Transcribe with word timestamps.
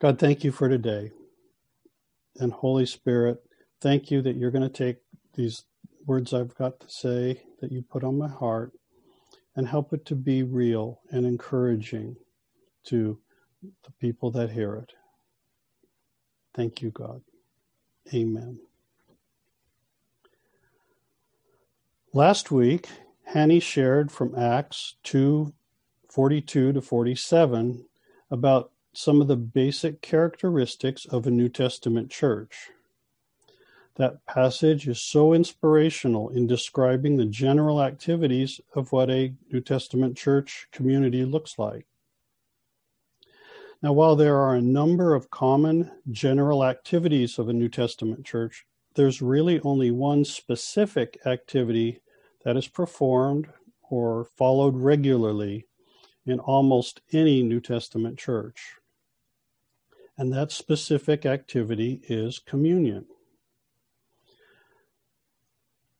God, 0.00 0.18
thank 0.18 0.44
you 0.44 0.52
for 0.52 0.68
today. 0.68 1.10
And 2.36 2.52
Holy 2.52 2.86
Spirit, 2.86 3.42
thank 3.80 4.10
you 4.10 4.22
that 4.22 4.36
you're 4.36 4.52
going 4.52 4.68
to 4.68 4.68
take 4.68 4.98
these 5.34 5.64
words 6.06 6.32
I've 6.32 6.54
got 6.54 6.78
to 6.80 6.88
say 6.88 7.42
that 7.60 7.72
you 7.72 7.82
put 7.82 8.04
on 8.04 8.16
my 8.16 8.28
heart 8.28 8.72
and 9.56 9.66
help 9.66 9.92
it 9.92 10.06
to 10.06 10.14
be 10.14 10.44
real 10.44 11.00
and 11.10 11.26
encouraging 11.26 12.14
to 12.84 13.18
the 13.62 13.90
people 14.00 14.30
that 14.30 14.52
hear 14.52 14.76
it. 14.76 14.92
Thank 16.54 16.80
you, 16.80 16.90
God. 16.90 17.22
Amen. 18.14 18.60
Last 22.14 22.52
week, 22.52 22.88
Hanny 23.24 23.58
shared 23.58 24.12
from 24.12 24.34
Acts 24.38 24.94
2 25.02 25.52
42 26.08 26.72
to 26.72 26.80
47 26.80 27.84
about 28.30 28.72
some 28.98 29.20
of 29.20 29.28
the 29.28 29.36
basic 29.36 30.02
characteristics 30.02 31.04
of 31.04 31.24
a 31.24 31.30
New 31.30 31.48
Testament 31.48 32.10
church. 32.10 32.70
That 33.94 34.26
passage 34.26 34.88
is 34.88 35.00
so 35.00 35.32
inspirational 35.32 36.30
in 36.30 36.48
describing 36.48 37.16
the 37.16 37.24
general 37.24 37.80
activities 37.80 38.60
of 38.74 38.90
what 38.90 39.08
a 39.08 39.34
New 39.52 39.60
Testament 39.60 40.16
church 40.16 40.66
community 40.72 41.24
looks 41.24 41.60
like. 41.60 41.86
Now, 43.80 43.92
while 43.92 44.16
there 44.16 44.36
are 44.36 44.56
a 44.56 44.60
number 44.60 45.14
of 45.14 45.30
common 45.30 45.92
general 46.10 46.64
activities 46.64 47.38
of 47.38 47.48
a 47.48 47.52
New 47.52 47.68
Testament 47.68 48.26
church, 48.26 48.66
there's 48.96 49.22
really 49.22 49.60
only 49.60 49.92
one 49.92 50.24
specific 50.24 51.20
activity 51.24 52.00
that 52.44 52.56
is 52.56 52.66
performed 52.66 53.46
or 53.90 54.24
followed 54.36 54.74
regularly 54.74 55.68
in 56.26 56.40
almost 56.40 57.00
any 57.12 57.44
New 57.44 57.60
Testament 57.60 58.18
church. 58.18 58.72
And 60.18 60.32
that 60.32 60.50
specific 60.50 61.24
activity 61.24 62.00
is 62.08 62.40
communion. 62.40 63.06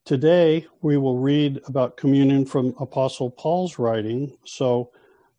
Today, 0.05 0.67
we 0.83 0.97
will 0.97 1.19
read 1.19 1.61
about 1.67 1.97
communion 1.97 2.45
from 2.45 2.75
Apostle 2.81 3.31
Paul's 3.31 3.79
writing. 3.79 4.37
So 4.45 4.91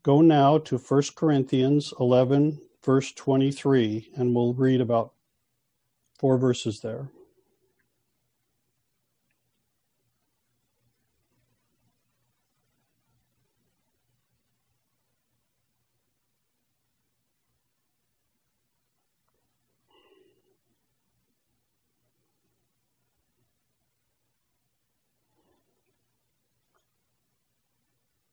go 0.02 0.22
now 0.22 0.58
to 0.58 0.78
1 0.78 1.02
Corinthians 1.14 1.92
11, 2.00 2.58
verse 2.82 3.12
23, 3.12 4.12
and 4.16 4.34
we'll 4.34 4.54
read 4.54 4.80
about 4.80 5.12
four 6.18 6.38
verses 6.38 6.80
there. 6.80 7.10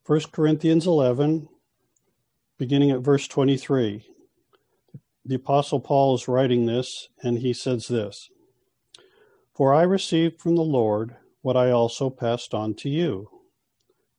1 0.07 0.21
Corinthians 0.31 0.87
11, 0.87 1.49
beginning 2.57 2.91
at 2.91 3.01
verse 3.01 3.27
23. 3.27 4.05
The 5.25 5.35
Apostle 5.35 5.81
Paul 5.81 6.15
is 6.15 6.29
writing 6.29 6.65
this, 6.65 7.09
and 7.21 7.39
he 7.39 7.51
says 7.51 7.89
this 7.89 8.29
For 9.53 9.73
I 9.73 9.81
received 9.81 10.39
from 10.39 10.55
the 10.55 10.61
Lord 10.61 11.17
what 11.41 11.57
I 11.57 11.71
also 11.71 12.09
passed 12.09 12.53
on 12.53 12.73
to 12.75 12.89
you. 12.89 13.27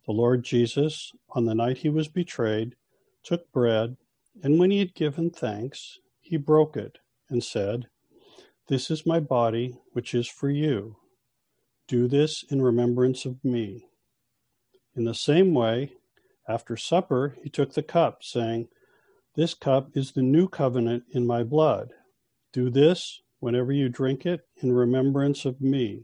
The 0.04 0.12
Lord 0.12 0.44
Jesus, 0.44 1.12
on 1.30 1.46
the 1.46 1.54
night 1.54 1.78
he 1.78 1.88
was 1.88 2.06
betrayed, 2.06 2.76
took 3.24 3.50
bread, 3.50 3.96
and 4.42 4.58
when 4.58 4.70
he 4.70 4.80
had 4.80 4.94
given 4.94 5.30
thanks, 5.30 6.00
he 6.20 6.36
broke 6.36 6.76
it 6.76 6.98
and 7.30 7.42
said, 7.42 7.86
This 8.68 8.90
is 8.90 9.06
my 9.06 9.20
body, 9.20 9.78
which 9.94 10.14
is 10.14 10.28
for 10.28 10.50
you. 10.50 10.96
Do 11.86 12.08
this 12.08 12.44
in 12.50 12.60
remembrance 12.60 13.24
of 13.24 13.42
me. 13.42 13.86
In 14.98 15.04
the 15.04 15.14
same 15.14 15.54
way, 15.54 15.92
after 16.48 16.76
supper, 16.76 17.36
he 17.44 17.48
took 17.48 17.72
the 17.72 17.84
cup, 17.84 18.24
saying, 18.24 18.66
This 19.36 19.54
cup 19.54 19.96
is 19.96 20.10
the 20.10 20.22
new 20.22 20.48
covenant 20.48 21.04
in 21.12 21.24
my 21.24 21.44
blood. 21.44 21.92
Do 22.52 22.68
this 22.68 23.22
whenever 23.38 23.70
you 23.70 23.88
drink 23.88 24.26
it 24.26 24.48
in 24.56 24.72
remembrance 24.72 25.44
of 25.44 25.60
me. 25.60 26.02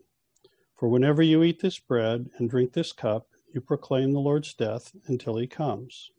For 0.77 0.89
whenever 0.89 1.25
you 1.25 1.43
eat 1.43 1.61
this 1.61 1.81
bread 1.81 2.31
and 2.39 2.49
drink 2.49 2.73
this 2.73 2.93
cup, 2.93 3.27
you 3.53 3.61
proclaim 3.61 4.13
the 4.13 4.21
Lord's 4.21 4.55
death 4.55 4.93
until 5.09 5.39
he 5.39 5.49
comes. 5.49 6.13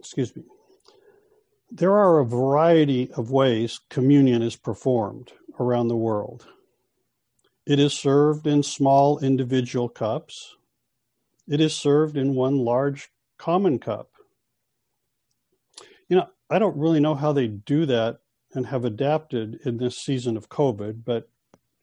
Excuse 0.00 0.34
me. 0.34 0.42
There 1.70 1.96
are 1.96 2.18
a 2.18 2.26
variety 2.26 3.12
of 3.12 3.30
ways 3.30 3.78
communion 3.88 4.42
is 4.42 4.56
performed 4.56 5.30
around 5.60 5.86
the 5.86 5.96
world. 5.96 6.48
It 7.66 7.78
is 7.78 7.94
served 7.94 8.46
in 8.46 8.62
small 8.62 9.18
individual 9.20 9.88
cups. 9.88 10.56
It 11.48 11.60
is 11.60 11.74
served 11.74 12.16
in 12.16 12.34
one 12.34 12.58
large 12.58 13.10
common 13.38 13.78
cup. 13.78 14.10
You 16.08 16.16
know, 16.16 16.28
I 16.50 16.58
don't 16.58 16.76
really 16.76 17.00
know 17.00 17.14
how 17.14 17.32
they 17.32 17.46
do 17.46 17.86
that 17.86 18.18
and 18.52 18.66
have 18.66 18.84
adapted 18.84 19.60
in 19.64 19.78
this 19.78 19.96
season 19.96 20.36
of 20.36 20.50
COVID, 20.50 21.04
but 21.04 21.30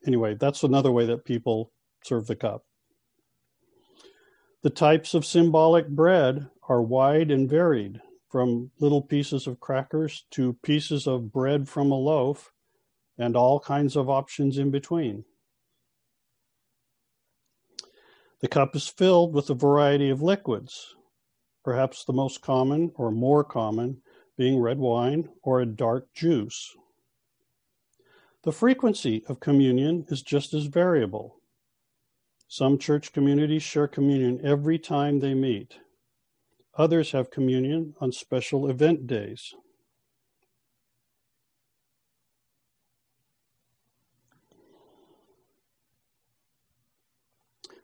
anyway, 0.06 0.36
that's 0.36 0.64
another 0.64 0.92
way 0.92 1.06
that 1.08 1.26
people 1.26 1.72
serve 2.04 2.28
the 2.28 2.36
cup. 2.36 2.64
The 4.62 4.70
types 4.70 5.16
of 5.16 5.26
symbolic 5.26 5.88
bread 5.88 6.48
are 6.70 6.82
wide 6.82 7.32
and 7.32 7.50
varied, 7.50 8.00
from 8.30 8.72
little 8.80 9.02
pieces 9.02 9.48
of 9.48 9.60
crackers 9.60 10.26
to 10.32 10.54
pieces 10.62 11.08
of 11.08 11.34
bread 11.34 11.68
from 11.68 11.92
a 11.92 11.96
loaf, 11.96 12.52
and 13.18 13.36
all 13.36 13.60
kinds 13.60 13.96
of 13.96 14.10
options 14.10 14.58
in 14.58 14.70
between. 14.72 15.26
The 18.42 18.48
cup 18.48 18.76
is 18.76 18.88
filled 18.88 19.36
with 19.36 19.52
a 19.52 19.54
variety 19.54 20.10
of 20.10 20.24
liquids, 20.24 20.96
perhaps 21.64 22.04
the 22.04 22.14
most 22.14 22.42
common 22.42 22.92
or 22.96 23.12
more 23.12 23.44
common 23.44 24.02
being 24.36 24.60
red 24.60 24.80
wine 24.80 25.30
or 25.44 25.62
a 25.62 25.66
dark 25.68 26.12
juice. 26.16 26.76
The 28.44 28.52
frequency 28.52 29.24
of 29.28 29.40
communion 29.40 30.06
is 30.10 30.24
just 30.24 30.56
as 30.56 30.66
variable. 30.66 31.38
Some 32.48 32.80
church 32.80 33.14
communities 33.14 33.62
share 33.62 33.88
communion 33.88 34.42
every 34.44 34.80
time 34.80 35.20
they 35.20 35.36
meet. 35.36 35.76
Others 36.76 37.12
have 37.12 37.30
communion 37.30 37.94
on 38.02 38.12
special 38.12 38.68
event 38.68 39.06
days. 39.06 39.54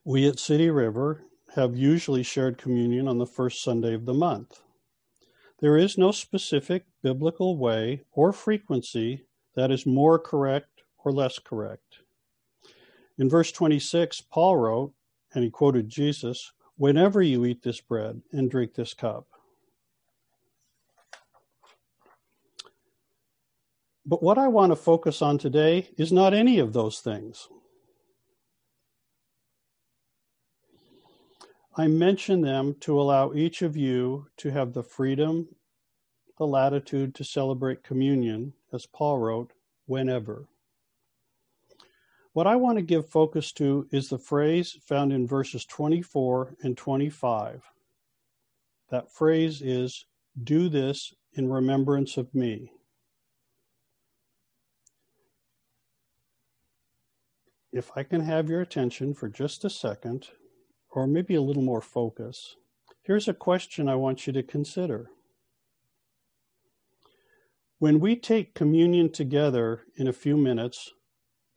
We 0.08 0.26
at 0.26 0.40
City 0.40 0.70
River 0.70 1.26
have 1.54 1.76
usually 1.76 2.24
shared 2.24 2.58
communion 2.58 3.10
on 3.10 3.18
the 3.18 3.26
first 3.26 3.62
Sunday 3.62 3.94
of 3.94 4.06
the 4.06 4.14
month. 4.14 4.62
There 5.60 5.76
is 5.76 5.98
no 5.98 6.12
specific 6.12 6.86
biblical 7.04 7.58
way 7.58 8.04
or 8.14 8.32
frequency 8.32 9.26
that 9.58 9.70
is 9.70 9.86
more 9.86 10.18
correct 10.18 10.84
or 11.04 11.12
less 11.12 11.40
correct. 11.40 12.00
In 13.18 13.30
verse 13.30 13.52
26, 13.52 14.22
Paul 14.22 14.56
wrote, 14.56 14.94
and 15.34 15.44
he 15.44 15.50
quoted 15.50 15.90
Jesus, 15.90 16.54
Whenever 16.78 17.22
you 17.22 17.44
eat 17.44 17.62
this 17.62 17.82
bread 17.82 18.22
and 18.32 18.50
drink 18.50 18.76
this 18.76 18.94
cup. 18.94 19.28
But 24.06 24.24
what 24.24 24.38
I 24.38 24.48
want 24.48 24.72
to 24.72 24.78
focus 24.78 25.22
on 25.22 25.38
today 25.38 25.90
is 25.98 26.14
not 26.14 26.34
any 26.34 26.60
of 26.60 26.72
those 26.72 27.00
things. 27.02 27.50
I 31.80 31.86
mention 31.86 32.42
them 32.42 32.76
to 32.80 33.00
allow 33.00 33.34
each 33.34 33.62
of 33.62 33.78
you 33.78 34.26
to 34.38 34.50
have 34.50 34.74
the 34.74 34.82
freedom, 34.82 35.50
the 36.40 36.48
latitude 36.48 37.14
to 37.16 37.24
celebrate 37.24 37.84
communion, 37.84 38.54
as 38.74 38.88
Paul 38.88 39.20
wrote, 39.20 39.54
whenever. 39.86 40.48
What 42.34 42.48
I 42.48 42.56
want 42.56 42.80
to 42.80 42.84
give 42.84 43.08
focus 43.08 43.52
to 43.54 43.88
is 43.92 44.10
the 44.10 44.18
phrase 44.18 44.76
found 44.88 45.14
in 45.14 45.28
verses 45.28 45.66
24 45.66 46.56
and 46.64 46.76
25. 46.76 47.62
That 48.90 49.12
phrase 49.12 49.62
is, 49.62 50.06
Do 50.44 50.70
this 50.70 51.14
in 51.34 51.48
remembrance 51.48 52.18
of 52.18 52.34
me. 52.34 52.72
If 57.72 57.92
I 57.96 58.02
can 58.02 58.22
have 58.22 58.50
your 58.50 58.62
attention 58.62 59.14
for 59.14 59.30
just 59.30 59.64
a 59.64 59.70
second, 59.70 60.30
or 60.98 61.08
maybe 61.08 61.36
a 61.36 61.42
little 61.42 61.64
more 61.64 61.82
focus, 61.82 62.56
here's 63.04 63.28
a 63.28 63.34
question 63.34 63.88
I 63.88 63.96
want 63.96 64.26
you 64.26 64.34
to 64.34 64.44
consider. 64.44 65.10
When 67.80 68.00
we 68.00 68.16
take 68.16 68.56
communion 68.56 69.12
together 69.12 69.84
in 69.96 70.08
a 70.08 70.14
few 70.14 70.36
minutes, 70.36 70.94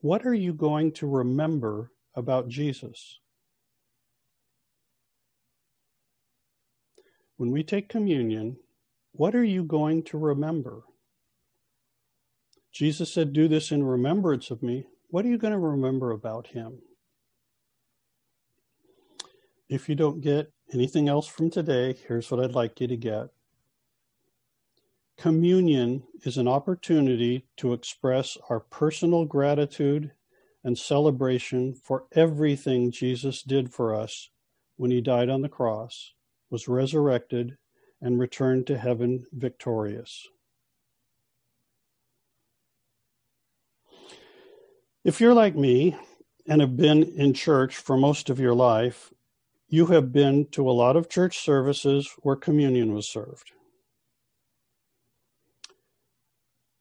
what 0.01 0.27
are 0.27 0.35
you 0.35 0.53
going 0.53 0.93
to 0.93 1.07
remember 1.07 1.93
about 2.15 2.49
Jesus? 2.49 3.21
when 7.41 7.51
we 7.51 7.63
take 7.63 7.89
communion, 7.89 8.55
what 9.13 9.35
are 9.35 9.43
you 9.43 9.65
going 9.65 10.03
to 10.03 10.19
remember? 10.19 10.83
Jesus 12.71 13.11
said, 13.15 13.33
Do 13.33 13.49
this 13.49 13.73
in 13.73 13.83
remembrance 13.83 14.51
of 14.51 14.63
me. 14.63 14.89
What 15.09 15.25
are 15.25 15.29
you 15.29 15.39
going 15.39 15.55
to 15.55 15.59
remember 15.59 16.11
about 16.11 16.49
him? 16.49 16.81
If 19.71 19.89
you 19.89 19.95
don't 19.95 20.21
get 20.21 20.51
anything 20.75 21.09
else 21.09 21.29
from 21.29 21.49
today, 21.49 21.97
here's 22.09 22.29
what 22.29 22.43
I'd 22.43 22.57
like 22.57 22.81
you 22.81 22.89
to 22.89 22.97
get. 22.97 23.29
Communion 25.17 26.03
is 26.25 26.37
an 26.37 26.49
opportunity 26.49 27.45
to 27.59 27.73
express 27.73 28.37
our 28.49 28.59
personal 28.59 29.25
gratitude 29.25 30.11
and 30.65 30.77
celebration 30.77 31.73
for 31.73 32.07
everything 32.11 32.91
Jesus 32.91 33.45
did 33.45 33.73
for 33.73 33.95
us 33.95 34.31
when 34.77 34.91
he 34.91 35.01
died 35.01 35.29
on 35.29 35.41
the 35.41 35.49
cross, 35.49 36.15
was 36.51 36.67
resurrected, 36.67 37.57
and 38.03 38.19
returned 38.19 38.67
to 38.67 38.77
heaven 38.77 39.25
victorious. 39.33 40.27
If 45.05 45.21
you're 45.21 45.33
like 45.33 45.55
me 45.55 45.97
and 46.49 46.61
have 46.61 46.77
been 46.77 47.05
in 47.05 47.35
church 47.35 47.77
for 47.77 47.97
most 47.97 48.31
of 48.31 48.41
your 48.41 48.55
life, 48.55 49.13
you 49.71 49.87
have 49.87 50.13
been 50.13 50.47
to 50.47 50.69
a 50.69 50.73
lot 50.73 50.97
of 50.97 51.09
church 51.09 51.39
services 51.39 52.11
where 52.23 52.35
communion 52.35 52.93
was 52.93 53.09
served. 53.09 53.53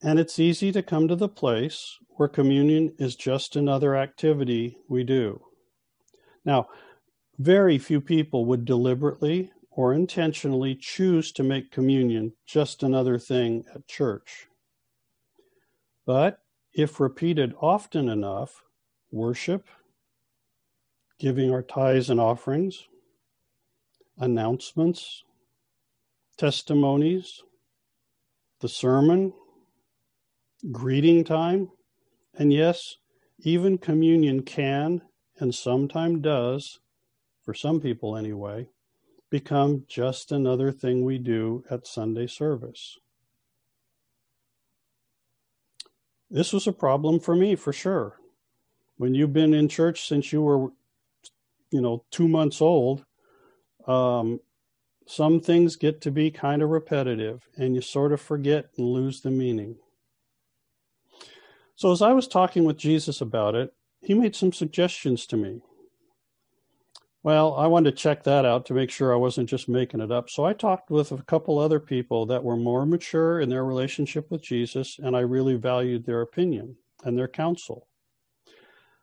And 0.01 0.19
it's 0.19 0.39
easy 0.39 0.71
to 0.71 0.81
come 0.81 1.07
to 1.07 1.15
the 1.15 1.29
place 1.29 1.97
where 2.09 2.27
communion 2.27 2.93
is 2.97 3.15
just 3.15 3.55
another 3.55 3.95
activity 3.95 4.77
we 4.87 5.03
do. 5.03 5.39
Now, 6.43 6.67
very 7.37 7.77
few 7.77 8.01
people 8.01 8.45
would 8.45 8.65
deliberately 8.65 9.51
or 9.69 9.93
intentionally 9.93 10.75
choose 10.75 11.31
to 11.33 11.43
make 11.43 11.71
communion 11.71 12.33
just 12.47 12.81
another 12.81 13.19
thing 13.19 13.65
at 13.75 13.87
church. 13.87 14.47
But 16.07 16.39
if 16.73 16.99
repeated 16.99 17.53
often 17.61 18.09
enough, 18.09 18.63
worship, 19.11 19.67
giving 21.19 21.51
our 21.51 21.61
tithes 21.61 22.09
and 22.09 22.19
offerings, 22.19 22.87
announcements, 24.17 25.23
testimonies, 26.37 27.43
the 28.61 28.69
sermon, 28.69 29.33
greeting 30.71 31.23
time, 31.23 31.69
and 32.37 32.53
yes, 32.53 32.95
even 33.39 33.77
communion 33.77 34.41
can 34.41 35.01
and 35.39 35.53
sometimes 35.53 36.21
does, 36.21 36.79
for 37.43 37.53
some 37.53 37.79
people 37.79 38.15
anyway, 38.15 38.67
become 39.29 39.85
just 39.87 40.31
another 40.31 40.71
thing 40.71 41.03
we 41.03 41.17
do 41.17 41.63
at 41.69 41.87
Sunday 41.87 42.27
service. 42.27 42.97
This 46.29 46.53
was 46.53 46.67
a 46.67 46.71
problem 46.71 47.19
for 47.19 47.35
me 47.35 47.55
for 47.55 47.73
sure. 47.73 48.17
When 48.97 49.15
you've 49.15 49.33
been 49.33 49.53
in 49.53 49.69
church 49.69 50.07
since 50.07 50.31
you 50.31 50.41
were, 50.41 50.69
you 51.71 51.81
know, 51.81 52.03
two 52.11 52.27
months 52.27 52.61
old, 52.61 53.05
um, 53.87 54.39
some 55.07 55.39
things 55.39 55.75
get 55.75 56.01
to 56.01 56.11
be 56.11 56.31
kind 56.31 56.61
of 56.61 56.69
repetitive 56.69 57.47
and 57.57 57.75
you 57.75 57.81
sort 57.81 58.11
of 58.11 58.21
forget 58.21 58.69
and 58.77 58.87
lose 58.87 59.21
the 59.21 59.31
meaning. 59.31 59.77
So, 61.75 61.91
as 61.91 62.01
I 62.01 62.11
was 62.11 62.27
talking 62.27 62.65
with 62.65 62.77
Jesus 62.77 63.21
about 63.21 63.55
it, 63.55 63.73
he 64.01 64.13
made 64.13 64.35
some 64.35 64.53
suggestions 64.53 65.25
to 65.27 65.37
me. 65.37 65.61
Well, 67.21 67.53
I 67.55 67.67
wanted 67.67 67.91
to 67.91 67.97
check 67.97 68.23
that 68.23 68.45
out 68.45 68.65
to 68.67 68.73
make 68.73 68.89
sure 68.89 69.13
I 69.13 69.17
wasn't 69.17 69.49
just 69.49 69.67
making 69.67 69.99
it 69.99 70.11
up. 70.11 70.29
So 70.29 70.45
I 70.45 70.53
talked 70.53 70.89
with 70.89 71.11
a 71.11 71.21
couple 71.23 71.59
other 71.59 71.79
people 71.79 72.25
that 72.27 72.43
were 72.43 72.55
more 72.55 72.85
mature 72.85 73.41
in 73.41 73.49
their 73.49 73.65
relationship 73.65 74.31
with 74.31 74.41
Jesus, 74.41 74.97
and 74.99 75.17
I 75.17 75.21
really 75.21 75.55
valued 75.55 76.05
their 76.05 76.21
opinion 76.21 76.77
and 77.03 77.17
their 77.17 77.27
counsel. 77.27 77.87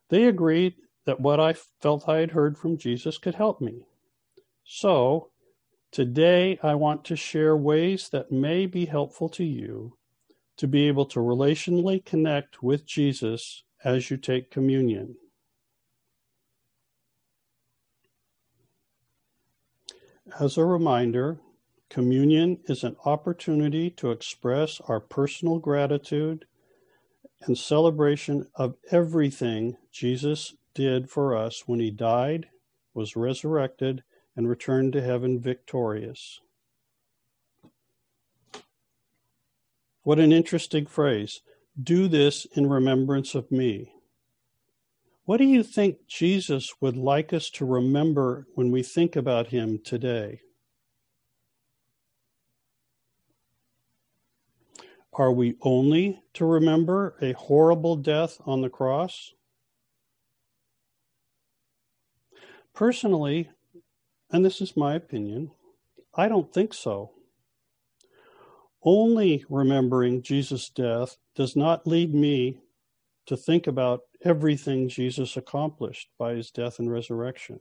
They 0.08 0.24
agreed 0.24 0.76
that 1.06 1.20
what 1.20 1.40
I 1.40 1.54
felt 1.80 2.08
I 2.08 2.18
had 2.18 2.32
heard 2.32 2.58
from 2.58 2.76
Jesus 2.76 3.16
could 3.16 3.36
help 3.36 3.60
me. 3.60 3.86
So 4.64 5.30
today 5.90 6.58
I 6.62 6.74
want 6.74 7.04
to 7.06 7.16
share 7.16 7.56
ways 7.56 8.08
that 8.10 8.30
may 8.30 8.66
be 8.66 8.86
helpful 8.86 9.28
to 9.30 9.44
you 9.44 9.96
to 10.56 10.66
be 10.66 10.88
able 10.88 11.06
to 11.06 11.20
relationally 11.20 12.04
connect 12.04 12.62
with 12.62 12.86
Jesus 12.86 13.62
as 13.84 14.10
you 14.10 14.16
take 14.16 14.50
communion. 14.50 15.16
As 20.40 20.56
a 20.56 20.64
reminder, 20.64 21.38
communion 21.88 22.58
is 22.66 22.82
an 22.82 22.96
opportunity 23.04 23.90
to 23.90 24.10
express 24.10 24.80
our 24.88 24.98
personal 24.98 25.60
gratitude 25.60 26.46
and 27.42 27.56
celebration 27.56 28.48
of 28.56 28.74
everything 28.90 29.76
Jesus 29.92 30.54
did 30.76 31.10
for 31.10 31.34
us 31.34 31.64
when 31.66 31.80
he 31.80 31.90
died, 31.90 32.46
was 32.94 33.16
resurrected, 33.16 34.04
and 34.36 34.48
returned 34.48 34.92
to 34.92 35.02
heaven 35.02 35.40
victorious. 35.40 36.40
What 40.02 40.18
an 40.18 40.30
interesting 40.30 40.86
phrase. 40.86 41.40
Do 41.82 42.06
this 42.06 42.46
in 42.52 42.68
remembrance 42.68 43.34
of 43.34 43.50
me. 43.50 43.92
What 45.24 45.38
do 45.38 45.44
you 45.44 45.62
think 45.62 46.06
Jesus 46.06 46.74
would 46.80 46.96
like 46.96 47.32
us 47.32 47.50
to 47.50 47.64
remember 47.64 48.46
when 48.54 48.70
we 48.70 48.82
think 48.82 49.16
about 49.16 49.48
him 49.48 49.80
today? 49.82 50.42
Are 55.14 55.32
we 55.32 55.56
only 55.62 56.20
to 56.34 56.44
remember 56.44 57.16
a 57.22 57.32
horrible 57.32 57.96
death 57.96 58.38
on 58.44 58.60
the 58.60 58.68
cross? 58.68 59.32
Personally, 62.76 63.48
and 64.30 64.44
this 64.44 64.60
is 64.60 64.76
my 64.76 64.94
opinion, 64.94 65.50
I 66.14 66.28
don't 66.28 66.52
think 66.52 66.74
so. 66.74 67.10
Only 68.82 69.46
remembering 69.48 70.20
Jesus' 70.20 70.68
death 70.68 71.16
does 71.34 71.56
not 71.56 71.86
lead 71.86 72.12
me 72.12 72.58
to 73.24 73.34
think 73.34 73.66
about 73.66 74.02
everything 74.22 74.90
Jesus 74.90 75.38
accomplished 75.38 76.10
by 76.18 76.34
his 76.34 76.50
death 76.50 76.78
and 76.78 76.92
resurrection. 76.92 77.60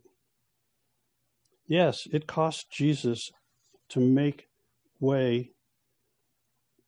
Yes, 1.65 2.09
it 2.11 2.27
cost 2.27 2.69
Jesus 2.69 3.31
to 3.89 4.01
make 4.01 4.49
way 4.99 5.51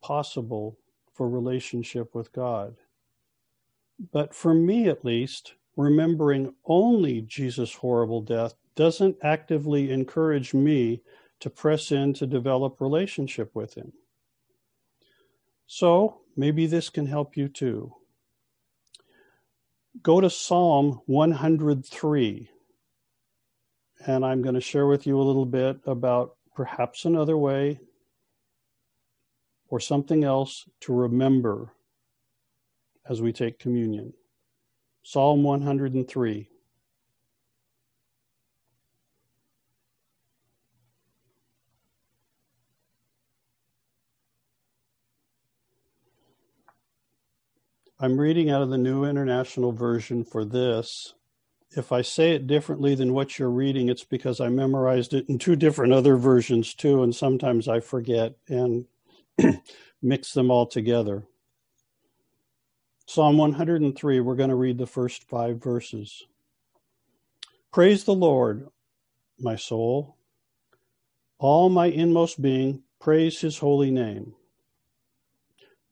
possible 0.03 0.77
for 1.13 1.29
relationship 1.29 2.13
with 2.13 2.33
God. 2.33 2.75
But 4.11 4.35
for 4.35 4.53
me, 4.53 4.89
at 4.89 5.05
least, 5.05 5.53
remembering 5.77 6.53
only 6.65 7.21
Jesus' 7.21 7.75
horrible 7.75 8.21
death 8.21 8.55
doesn't 8.75 9.15
actively 9.23 9.91
encourage 9.91 10.53
me 10.53 11.01
to 11.39 11.49
press 11.49 11.91
in 11.91 12.13
to 12.15 12.25
develop 12.25 12.81
relationship 12.81 13.51
with 13.53 13.75
him. 13.75 13.93
So 15.67 16.21
maybe 16.35 16.65
this 16.65 16.89
can 16.89 17.05
help 17.05 17.37
you 17.37 17.47
too. 17.47 17.93
Go 20.01 20.19
to 20.19 20.29
Psalm 20.29 21.01
103, 21.05 22.49
and 24.05 24.25
I'm 24.25 24.41
going 24.41 24.55
to 24.55 24.61
share 24.61 24.87
with 24.87 25.07
you 25.07 25.19
a 25.19 25.23
little 25.23 25.45
bit 25.45 25.79
about 25.85 26.35
perhaps 26.55 27.05
another 27.05 27.37
way 27.37 27.79
or 29.69 29.79
something 29.79 30.23
else 30.23 30.65
to 30.81 30.93
remember 30.93 31.73
as 33.09 33.21
we 33.21 33.33
take 33.33 33.59
communion. 33.59 34.13
Psalm 35.09 35.41
103. 35.41 36.49
I'm 48.01 48.19
reading 48.19 48.49
out 48.49 48.61
of 48.61 48.69
the 48.69 48.77
New 48.77 49.05
International 49.05 49.71
Version 49.71 50.25
for 50.25 50.43
this. 50.43 51.13
If 51.71 51.93
I 51.93 52.01
say 52.01 52.31
it 52.31 52.45
differently 52.45 52.93
than 52.93 53.13
what 53.13 53.39
you're 53.39 53.49
reading, 53.49 53.87
it's 53.87 54.03
because 54.03 54.41
I 54.41 54.49
memorized 54.49 55.13
it 55.13 55.29
in 55.29 55.39
two 55.39 55.55
different 55.55 55.93
other 55.93 56.17
versions 56.17 56.73
too, 56.73 57.01
and 57.01 57.15
sometimes 57.15 57.69
I 57.69 57.79
forget 57.79 58.33
and 58.49 58.83
mix 60.01 60.33
them 60.33 60.51
all 60.51 60.65
together. 60.65 61.23
Psalm 63.09 63.37
103, 63.37 64.19
we're 64.19 64.35
going 64.35 64.49
to 64.49 64.55
read 64.55 64.77
the 64.77 64.85
first 64.85 65.23
five 65.23 65.63
verses. 65.63 66.27
Praise 67.71 68.03
the 68.03 68.13
Lord, 68.13 68.67
my 69.39 69.55
soul. 69.55 70.17
All 71.39 71.69
my 71.69 71.85
inmost 71.85 72.41
being, 72.41 72.83
praise 72.99 73.39
his 73.39 73.59
holy 73.59 73.91
name. 73.91 74.35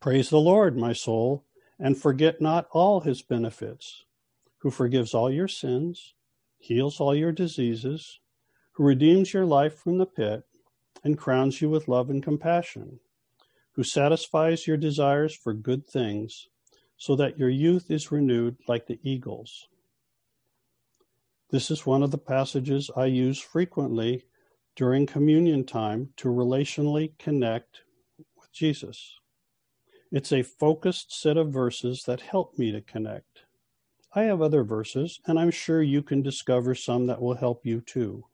Praise 0.01 0.29
the 0.29 0.39
Lord, 0.39 0.77
my 0.77 0.91
soul 0.91 1.45
and 1.79 1.97
forget 1.97 2.41
not 2.41 2.67
all 2.71 3.01
his 3.01 3.21
benefits, 3.21 4.05
who 4.59 4.71
forgives 4.71 5.13
all 5.13 5.31
your 5.31 5.47
sins, 5.47 6.13
heals 6.57 6.99
all 6.99 7.15
your 7.15 7.31
diseases, 7.31 8.19
who 8.73 8.83
redeems 8.83 9.33
your 9.33 9.45
life 9.45 9.75
from 9.77 9.97
the 9.97 10.05
pit, 10.05 10.43
and 11.03 11.17
crowns 11.17 11.61
you 11.61 11.69
with 11.69 11.87
love 11.87 12.09
and 12.09 12.23
compassion, 12.23 12.99
who 13.73 13.83
satisfies 13.83 14.67
your 14.67 14.77
desires 14.77 15.35
for 15.35 15.53
good 15.53 15.85
things, 15.85 16.47
so 16.97 17.15
that 17.15 17.37
your 17.37 17.49
youth 17.49 17.91
is 17.91 18.11
renewed 18.11 18.57
like 18.67 18.87
the 18.87 18.99
eagles. 19.03 19.67
This 21.51 21.69
is 21.69 21.85
one 21.85 22.03
of 22.03 22.11
the 22.11 22.17
passages 22.17 22.89
I 22.95 23.05
use 23.05 23.39
frequently 23.39 24.23
during 24.75 25.05
communion 25.05 25.65
time 25.65 26.09
to 26.17 26.27
relationally 26.27 27.11
connect 27.17 27.81
with 28.37 28.51
Jesus. 28.51 29.19
It's 30.11 30.31
a 30.31 30.43
focused 30.43 31.19
set 31.19 31.37
of 31.37 31.51
verses 31.51 32.03
that 32.03 32.21
help 32.21 32.57
me 32.57 32.71
to 32.71 32.81
connect. 32.81 33.43
I 34.13 34.23
have 34.23 34.41
other 34.41 34.63
verses, 34.63 35.19
and 35.27 35.37
I'm 35.37 35.51
sure 35.51 35.81
you 35.81 36.01
can 36.01 36.21
discover 36.21 36.73
some 36.73 37.07
that 37.07 37.21
will 37.21 37.35
help 37.35 37.65
you 37.65 37.81
too. 37.81 38.25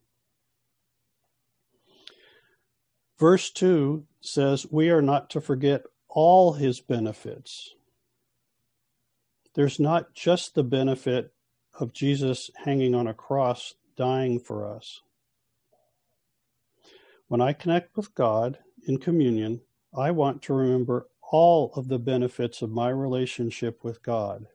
Verse 3.18 3.50
2 3.50 4.04
says, 4.20 4.66
We 4.70 4.90
are 4.90 5.02
not 5.02 5.30
to 5.30 5.40
forget 5.40 5.82
all 6.08 6.52
his 6.52 6.80
benefits. 6.80 7.74
There's 9.54 9.78
not 9.78 10.14
just 10.14 10.54
the 10.54 10.62
benefit 10.62 11.32
of 11.78 11.92
Jesus 11.92 12.50
hanging 12.64 12.94
on 12.94 13.06
a 13.06 13.14
cross, 13.14 13.74
dying 13.96 14.38
for 14.38 14.66
us. 14.66 15.00
When 17.28 17.40
I 17.40 17.52
connect 17.52 17.96
with 17.96 18.14
God 18.14 18.58
in 18.86 18.98
communion, 18.98 19.60
I 19.96 20.10
want 20.10 20.42
to 20.42 20.54
remember 20.54 21.08
all 21.30 21.72
of 21.76 21.88
the 21.88 21.98
benefits 21.98 22.62
of 22.62 22.70
my 22.70 22.90
relationship 22.90 23.84
with 23.84 24.02
God. 24.02 24.46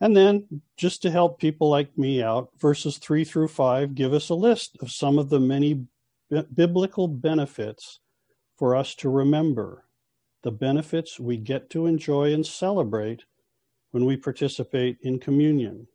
And 0.00 0.16
then, 0.16 0.62
just 0.76 1.00
to 1.02 1.10
help 1.10 1.38
people 1.38 1.70
like 1.70 1.96
me 1.96 2.22
out, 2.22 2.50
verses 2.58 2.98
3 2.98 3.24
through 3.24 3.48
5 3.48 3.94
give 3.94 4.12
us 4.12 4.28
a 4.28 4.34
list 4.34 4.76
of 4.80 4.90
some 4.90 5.18
of 5.18 5.30
the 5.30 5.40
many 5.40 5.86
b- 6.28 6.42
biblical 6.52 7.08
benefits 7.08 8.00
for 8.56 8.74
us 8.74 8.94
to 8.96 9.08
remember, 9.08 9.84
the 10.42 10.50
benefits 10.50 11.20
we 11.20 11.36
get 11.36 11.70
to 11.70 11.86
enjoy 11.86 12.32
and 12.32 12.46
celebrate 12.46 13.24
when 13.96 14.04
we 14.04 14.14
participate 14.14 14.98
in 15.00 15.18
communion. 15.18 15.86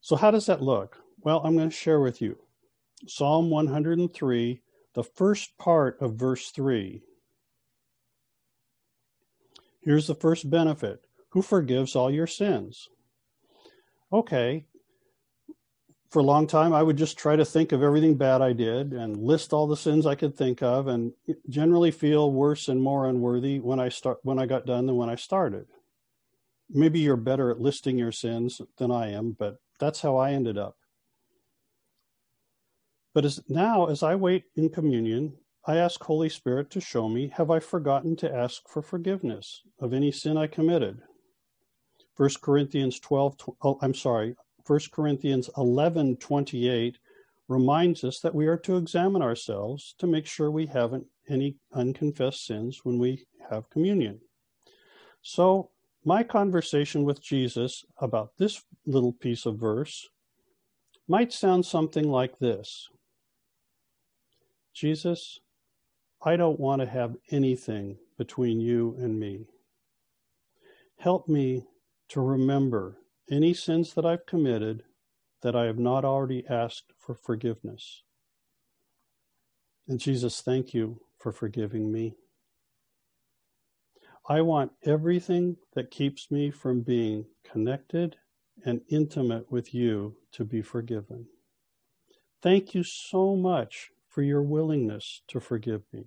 So, 0.00 0.16
how 0.16 0.30
does 0.30 0.46
that 0.46 0.62
look? 0.62 0.96
Well, 1.20 1.42
I'm 1.44 1.54
going 1.54 1.68
to 1.68 1.76
share 1.76 2.00
with 2.00 2.22
you 2.22 2.38
Psalm 3.06 3.50
103, 3.50 4.62
the 4.94 5.02
first 5.02 5.58
part 5.58 6.00
of 6.00 6.14
verse 6.14 6.48
3. 6.48 7.02
Here's 9.82 10.06
the 10.06 10.14
first 10.14 10.48
benefit 10.48 11.04
who 11.28 11.42
forgives 11.42 11.94
all 11.94 12.10
your 12.10 12.26
sins. 12.26 12.88
Okay, 14.10 14.64
for 16.16 16.20
a 16.20 16.22
long 16.22 16.46
time, 16.46 16.72
I 16.72 16.82
would 16.82 16.96
just 16.96 17.18
try 17.18 17.36
to 17.36 17.44
think 17.44 17.72
of 17.72 17.82
everything 17.82 18.14
bad 18.14 18.40
I 18.40 18.54
did 18.54 18.94
and 18.94 19.18
list 19.18 19.52
all 19.52 19.66
the 19.66 19.76
sins 19.76 20.06
I 20.06 20.14
could 20.14 20.34
think 20.34 20.62
of, 20.62 20.86
and 20.86 21.12
generally 21.50 21.90
feel 21.90 22.32
worse 22.32 22.68
and 22.68 22.82
more 22.82 23.06
unworthy 23.06 23.58
when 23.58 23.78
I 23.78 23.90
start 23.90 24.20
when 24.22 24.38
I 24.38 24.46
got 24.46 24.64
done 24.64 24.86
than 24.86 24.96
when 24.96 25.10
I 25.10 25.16
started. 25.16 25.66
Maybe 26.70 27.00
you're 27.00 27.18
better 27.18 27.50
at 27.50 27.60
listing 27.60 27.98
your 27.98 28.12
sins 28.12 28.62
than 28.78 28.90
I 28.90 29.10
am, 29.10 29.36
but 29.38 29.58
that's 29.78 30.00
how 30.00 30.16
I 30.16 30.32
ended 30.32 30.56
up. 30.56 30.78
But 33.12 33.26
as 33.26 33.42
now, 33.46 33.84
as 33.84 34.02
I 34.02 34.14
wait 34.14 34.44
in 34.56 34.70
communion, 34.70 35.34
I 35.66 35.76
ask 35.76 36.02
Holy 36.02 36.30
Spirit 36.30 36.70
to 36.70 36.80
show 36.80 37.10
me, 37.10 37.30
have 37.36 37.50
I 37.50 37.58
forgotten 37.58 38.16
to 38.16 38.34
ask 38.34 38.66
for 38.70 38.80
forgiveness 38.80 39.60
of 39.80 39.92
any 39.92 40.12
sin 40.12 40.38
I 40.38 40.46
committed? 40.46 41.02
1 42.16 42.30
Corinthians 42.40 42.98
12, 43.00 43.36
oh, 43.62 43.78
I'm 43.82 43.92
sorry, 43.92 44.34
1 44.66 44.80
Corinthians 44.92 45.48
11, 45.56 46.16
28 46.16 46.98
reminds 47.48 48.02
us 48.02 48.18
that 48.20 48.34
we 48.34 48.46
are 48.46 48.56
to 48.56 48.76
examine 48.76 49.22
ourselves 49.22 49.94
to 49.98 50.06
make 50.06 50.26
sure 50.26 50.50
we 50.50 50.66
haven't 50.66 51.06
any 51.28 51.56
unconfessed 51.72 52.44
sins 52.44 52.80
when 52.82 52.98
we 52.98 53.26
have 53.50 53.70
communion. 53.70 54.20
So 55.22 55.70
my 56.04 56.22
conversation 56.22 57.04
with 57.04 57.22
Jesus 57.22 57.84
about 57.98 58.30
this 58.38 58.62
little 58.86 59.12
piece 59.12 59.46
of 59.46 59.58
verse 59.58 60.08
might 61.08 61.32
sound 61.32 61.64
something 61.64 62.08
like 62.08 62.38
this 62.38 62.88
Jesus, 64.74 65.40
I 66.22 66.36
don't 66.36 66.60
want 66.60 66.82
to 66.82 66.86
have 66.86 67.16
anything 67.30 67.96
between 68.18 68.60
you 68.60 68.96
and 68.98 69.18
me. 69.18 69.46
Help 70.98 71.28
me 71.28 71.64
to 72.08 72.20
remember 72.20 72.98
any 73.30 73.54
sins 73.54 73.94
that 73.94 74.06
I've 74.06 74.26
committed 74.26 74.84
that 75.42 75.56
I 75.56 75.64
have 75.64 75.78
not 75.78 76.04
already 76.04 76.44
asked 76.48 76.92
for 76.98 77.14
forgiveness. 77.14 78.02
And 79.88 80.00
Jesus, 80.00 80.40
thank 80.40 80.74
you 80.74 81.00
for 81.18 81.32
forgiving 81.32 81.92
me. 81.92 82.14
I 84.28 84.40
want 84.40 84.72
everything 84.84 85.56
that 85.74 85.90
keeps 85.90 86.30
me 86.30 86.50
from 86.50 86.80
being 86.80 87.26
connected 87.44 88.16
and 88.64 88.80
intimate 88.88 89.50
with 89.52 89.72
you 89.72 90.16
to 90.32 90.44
be 90.44 90.62
forgiven. 90.62 91.26
Thank 92.42 92.74
you 92.74 92.82
so 92.82 93.36
much 93.36 93.90
for 94.08 94.22
your 94.22 94.42
willingness 94.42 95.22
to 95.28 95.40
forgive 95.40 95.82
me. 95.92 96.06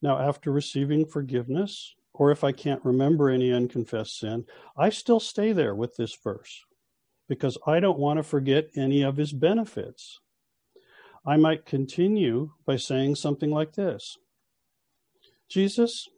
Now, 0.00 0.18
after 0.18 0.52
receiving 0.52 1.04
forgiveness, 1.04 1.94
or 2.18 2.32
if 2.32 2.42
I 2.42 2.52
can't 2.52 2.84
remember 2.84 3.30
any 3.30 3.52
unconfessed 3.52 4.18
sin, 4.18 4.44
I 4.76 4.90
still 4.90 5.20
stay 5.20 5.52
there 5.52 5.74
with 5.74 5.96
this 5.96 6.16
verse 6.22 6.64
because 7.28 7.56
I 7.66 7.78
don't 7.78 7.98
want 7.98 8.18
to 8.18 8.22
forget 8.24 8.70
any 8.76 9.02
of 9.02 9.16
his 9.16 9.32
benefits. 9.32 10.20
I 11.24 11.36
might 11.36 11.64
continue 11.64 12.50
by 12.66 12.76
saying 12.76 13.14
something 13.14 13.50
like 13.50 13.74
this 13.74 14.18
Jesus, 15.48 16.08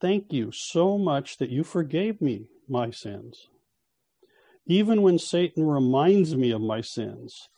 thank 0.00 0.32
you 0.32 0.50
so 0.50 0.96
much 0.96 1.36
that 1.38 1.50
you 1.50 1.62
forgave 1.62 2.20
me 2.20 2.46
my 2.68 2.90
sins. 2.90 3.48
Even 4.66 5.02
when 5.02 5.18
Satan 5.18 5.66
reminds 5.66 6.34
me 6.36 6.52
of 6.52 6.60
my 6.60 6.80
sins, 6.80 7.48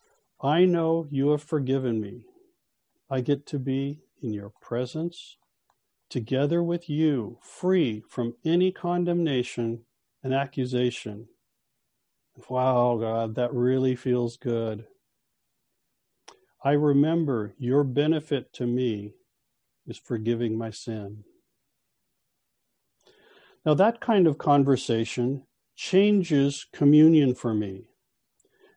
I 0.43 0.65
know 0.65 1.07
you 1.11 1.31
have 1.31 1.43
forgiven 1.43 2.01
me. 2.01 2.27
I 3.11 3.21
get 3.21 3.47
to 3.47 3.59
be 3.59 4.01
in 4.23 4.33
your 4.33 4.53
presence, 4.61 5.37
together 6.11 6.63
with 6.63 6.89
you, 6.89 7.39
free 7.43 8.03
from 8.09 8.35
any 8.45 8.71
condemnation 8.71 9.81
and 10.23 10.35
accusation. 10.35 11.27
Wow, 12.49 12.99
God, 13.01 13.35
that 13.37 13.53
really 13.53 13.97
feels 13.97 14.37
good. 14.37 14.87
I 16.65 16.73
remember 16.73 17.55
your 17.59 17.85
benefit 17.85 18.53
to 18.55 18.67
me 18.67 19.13
is 19.87 19.99
forgiving 19.99 20.57
my 20.57 20.71
sin. 20.71 21.25
Now, 23.67 23.75
that 23.75 24.01
kind 24.01 24.27
of 24.27 24.39
conversation 24.39 25.43
changes 25.77 26.67
communion 26.73 27.35
for 27.35 27.55
me. 27.55 27.89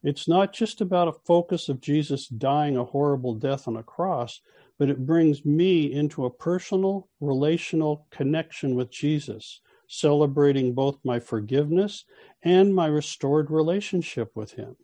It's 0.04 0.28
not 0.28 0.54
just 0.54 0.82
about 0.82 1.08
a 1.08 1.20
focus 1.26 1.70
of 1.70 1.82
Jesus 1.82 2.28
dying 2.28 2.78
a 2.78 2.84
horrible 2.84 3.34
death 3.36 3.68
on 3.68 3.78
a 3.78 3.84
cross, 3.84 4.42
but 4.78 4.90
it 4.90 5.06
brings 5.06 5.46
me 5.46 5.92
into 5.92 6.26
a 6.26 6.30
personal, 6.30 7.10
relational 7.20 8.08
connection 8.12 8.76
with 8.76 8.92
Jesus, 8.92 9.62
celebrating 9.88 10.74
both 10.74 11.00
my 11.04 11.20
forgiveness 11.20 12.06
and 12.44 12.76
my 12.76 12.88
restored 12.88 13.50
relationship 13.50 14.36
with 14.36 14.52
Him. 14.52 14.76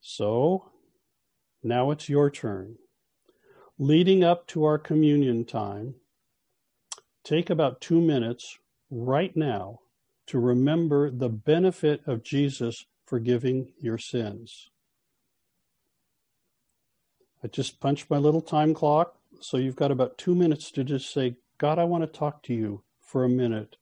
So, 0.00 0.70
now 1.62 1.90
it's 1.90 2.08
your 2.08 2.30
turn 2.30 2.76
leading 3.82 4.22
up 4.22 4.46
to 4.46 4.64
our 4.64 4.78
communion 4.78 5.44
time, 5.44 5.92
take 7.24 7.50
about 7.50 7.80
two 7.80 8.00
minutes 8.00 8.58
right 8.90 9.36
now 9.36 9.80
to 10.26 10.38
remember 10.38 11.10
the 11.10 11.28
benefit 11.28 12.00
of 12.06 12.22
Jesus 12.22 12.86
forgiving 13.06 13.72
your 13.80 13.98
sins. 13.98 14.70
I 17.44 17.48
just 17.48 17.80
punched 17.80 18.08
my 18.08 18.18
little 18.18 18.40
time 18.40 18.72
clock, 18.72 19.16
so 19.40 19.56
you've 19.56 19.76
got 19.76 19.90
about 19.90 20.16
two 20.16 20.34
minutes 20.34 20.70
to 20.72 20.84
just 20.84 21.12
say, 21.12 21.36
God, 21.58 21.78
I 21.78 21.84
want 21.84 22.02
to 22.02 22.18
talk 22.18 22.42
to 22.44 22.54
you 22.54 22.82
for 23.00 23.24
a 23.24 23.28
minute 23.28 23.76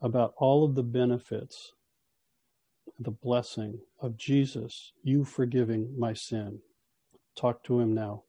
about 0.00 0.34
all 0.38 0.64
of 0.64 0.74
the 0.74 0.82
benefits, 0.82 1.72
the 2.98 3.10
blessing 3.10 3.80
of 4.00 4.16
Jesus, 4.16 4.92
you 5.02 5.24
forgiving 5.24 5.94
my 5.98 6.14
sin. 6.14 6.60
Talk 7.36 7.62
to 7.64 7.80
him 7.80 7.94
now. 7.94 8.24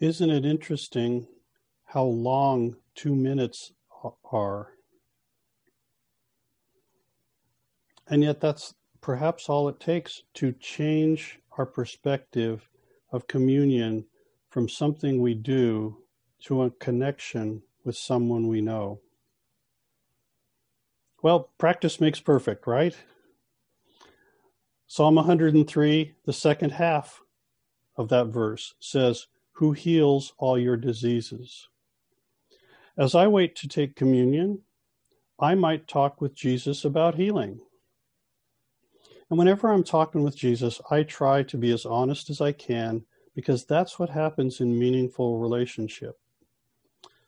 Isn't 0.00 0.30
it 0.30 0.44
interesting 0.44 1.26
how 1.86 2.04
long 2.04 2.76
two 2.94 3.14
minutes 3.14 3.72
are? 4.30 4.72
And 8.06 8.22
yet, 8.22 8.40
that's 8.40 8.74
perhaps 9.00 9.48
all 9.48 9.68
it 9.68 9.80
takes 9.80 10.22
to 10.34 10.52
change 10.52 11.40
our 11.56 11.66
perspective 11.66 12.68
of 13.12 13.26
communion 13.26 14.06
from 14.48 14.68
something 14.68 15.20
we 15.20 15.34
do 15.34 15.98
to 16.44 16.62
a 16.62 16.70
connection 16.70 17.62
with 17.84 17.96
someone 17.96 18.48
we 18.48 18.60
know. 18.60 19.00
Well, 21.22 21.50
practice 21.58 22.00
makes 22.00 22.20
perfect, 22.20 22.66
right? 22.66 22.96
Psalm 24.86 25.16
103, 25.16 26.14
the 26.24 26.32
second 26.32 26.70
half 26.70 27.20
of 27.96 28.08
that 28.08 28.26
verse 28.28 28.74
says, 28.78 29.26
Who 29.58 29.72
heals 29.72 30.34
all 30.38 30.56
your 30.56 30.76
diseases? 30.76 31.68
As 32.96 33.16
I 33.16 33.26
wait 33.26 33.56
to 33.56 33.66
take 33.66 33.96
communion, 33.96 34.60
I 35.40 35.56
might 35.56 35.88
talk 35.88 36.20
with 36.20 36.32
Jesus 36.32 36.84
about 36.84 37.16
healing. 37.16 37.60
And 39.28 39.36
whenever 39.36 39.72
I'm 39.72 39.82
talking 39.82 40.22
with 40.22 40.36
Jesus, 40.36 40.80
I 40.92 41.02
try 41.02 41.42
to 41.42 41.56
be 41.56 41.72
as 41.72 41.84
honest 41.84 42.30
as 42.30 42.40
I 42.40 42.52
can 42.52 43.04
because 43.34 43.64
that's 43.64 43.98
what 43.98 44.10
happens 44.10 44.60
in 44.60 44.78
meaningful 44.78 45.40
relationship. 45.40 46.20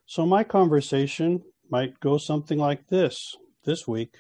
So 0.07 0.25
my 0.25 0.45
conversation 0.45 1.43
might 1.69 1.99
go 1.99 2.17
something 2.17 2.61
like 2.61 2.87
this 2.87 3.37
this 3.65 3.89
week. 3.89 4.15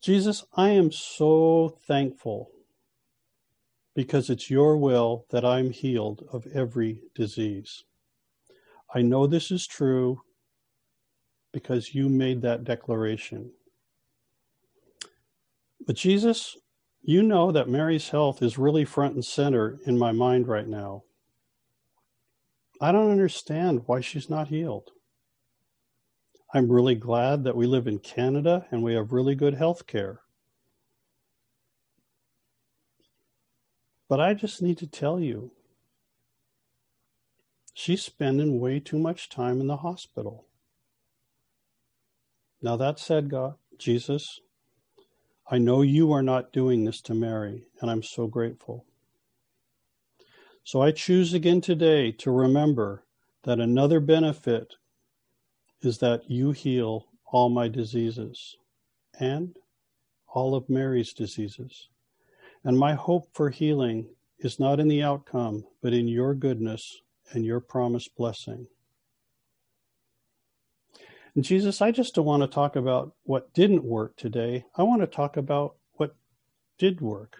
Jesus, 0.00 0.44
I 0.56 0.70
am 0.70 0.90
so 0.90 1.78
thankful 1.86 2.50
because 3.98 4.30
it's 4.30 4.48
your 4.48 4.76
will 4.76 5.26
that 5.30 5.44
I'm 5.44 5.72
healed 5.72 6.22
of 6.32 6.46
every 6.54 7.02
disease. 7.16 7.82
I 8.94 9.02
know 9.02 9.26
this 9.26 9.50
is 9.50 9.66
true 9.66 10.20
because 11.52 11.96
you 11.96 12.08
made 12.08 12.40
that 12.42 12.62
declaration. 12.62 13.50
But 15.84 15.96
Jesus, 15.96 16.56
you 17.02 17.24
know 17.24 17.50
that 17.50 17.68
Mary's 17.68 18.10
health 18.10 18.40
is 18.40 18.56
really 18.56 18.84
front 18.84 19.16
and 19.16 19.24
center 19.24 19.80
in 19.84 19.98
my 19.98 20.12
mind 20.12 20.46
right 20.46 20.68
now. 20.68 21.02
I 22.80 22.92
don't 22.92 23.10
understand 23.10 23.82
why 23.86 24.00
she's 24.00 24.30
not 24.30 24.46
healed. 24.46 24.92
I'm 26.54 26.70
really 26.70 26.94
glad 26.94 27.42
that 27.42 27.56
we 27.56 27.66
live 27.66 27.88
in 27.88 27.98
Canada 27.98 28.64
and 28.70 28.84
we 28.84 28.94
have 28.94 29.10
really 29.10 29.34
good 29.34 29.54
health 29.54 29.88
care. 29.88 30.20
But 34.08 34.20
I 34.20 34.34
just 34.34 34.62
need 34.62 34.78
to 34.78 34.86
tell 34.86 35.20
you, 35.20 35.52
she's 37.74 38.02
spending 38.02 38.58
way 38.58 38.80
too 38.80 38.98
much 38.98 39.28
time 39.28 39.60
in 39.60 39.66
the 39.66 39.76
hospital. 39.76 40.46
Now, 42.62 42.76
that 42.76 42.98
said, 42.98 43.30
God, 43.30 43.54
Jesus, 43.78 44.40
I 45.50 45.58
know 45.58 45.82
you 45.82 46.12
are 46.12 46.22
not 46.22 46.52
doing 46.52 46.84
this 46.84 47.00
to 47.02 47.14
Mary, 47.14 47.64
and 47.80 47.90
I'm 47.90 48.02
so 48.02 48.26
grateful. 48.26 48.84
So 50.64 50.82
I 50.82 50.90
choose 50.90 51.32
again 51.32 51.60
today 51.60 52.12
to 52.12 52.30
remember 52.30 53.04
that 53.44 53.60
another 53.60 54.00
benefit 54.00 54.74
is 55.80 55.98
that 55.98 56.30
you 56.30 56.50
heal 56.50 57.06
all 57.32 57.48
my 57.48 57.68
diseases 57.68 58.56
and 59.18 59.56
all 60.26 60.54
of 60.54 60.68
Mary's 60.68 61.12
diseases. 61.12 61.88
And 62.64 62.78
my 62.78 62.94
hope 62.94 63.28
for 63.32 63.50
healing 63.50 64.08
is 64.38 64.60
not 64.60 64.80
in 64.80 64.88
the 64.88 65.02
outcome, 65.02 65.64
but 65.82 65.92
in 65.92 66.08
your 66.08 66.34
goodness 66.34 67.00
and 67.32 67.44
your 67.44 67.60
promised 67.60 68.14
blessing. 68.16 68.66
And 71.34 71.44
Jesus, 71.44 71.80
I 71.80 71.92
just 71.92 72.14
don't 72.14 72.24
want 72.24 72.42
to 72.42 72.48
talk 72.48 72.74
about 72.74 73.14
what 73.22 73.52
didn't 73.54 73.84
work 73.84 74.16
today. 74.16 74.64
I 74.74 74.82
want 74.82 75.02
to 75.02 75.06
talk 75.06 75.36
about 75.36 75.76
what 75.92 76.16
did 76.78 77.00
work. 77.00 77.36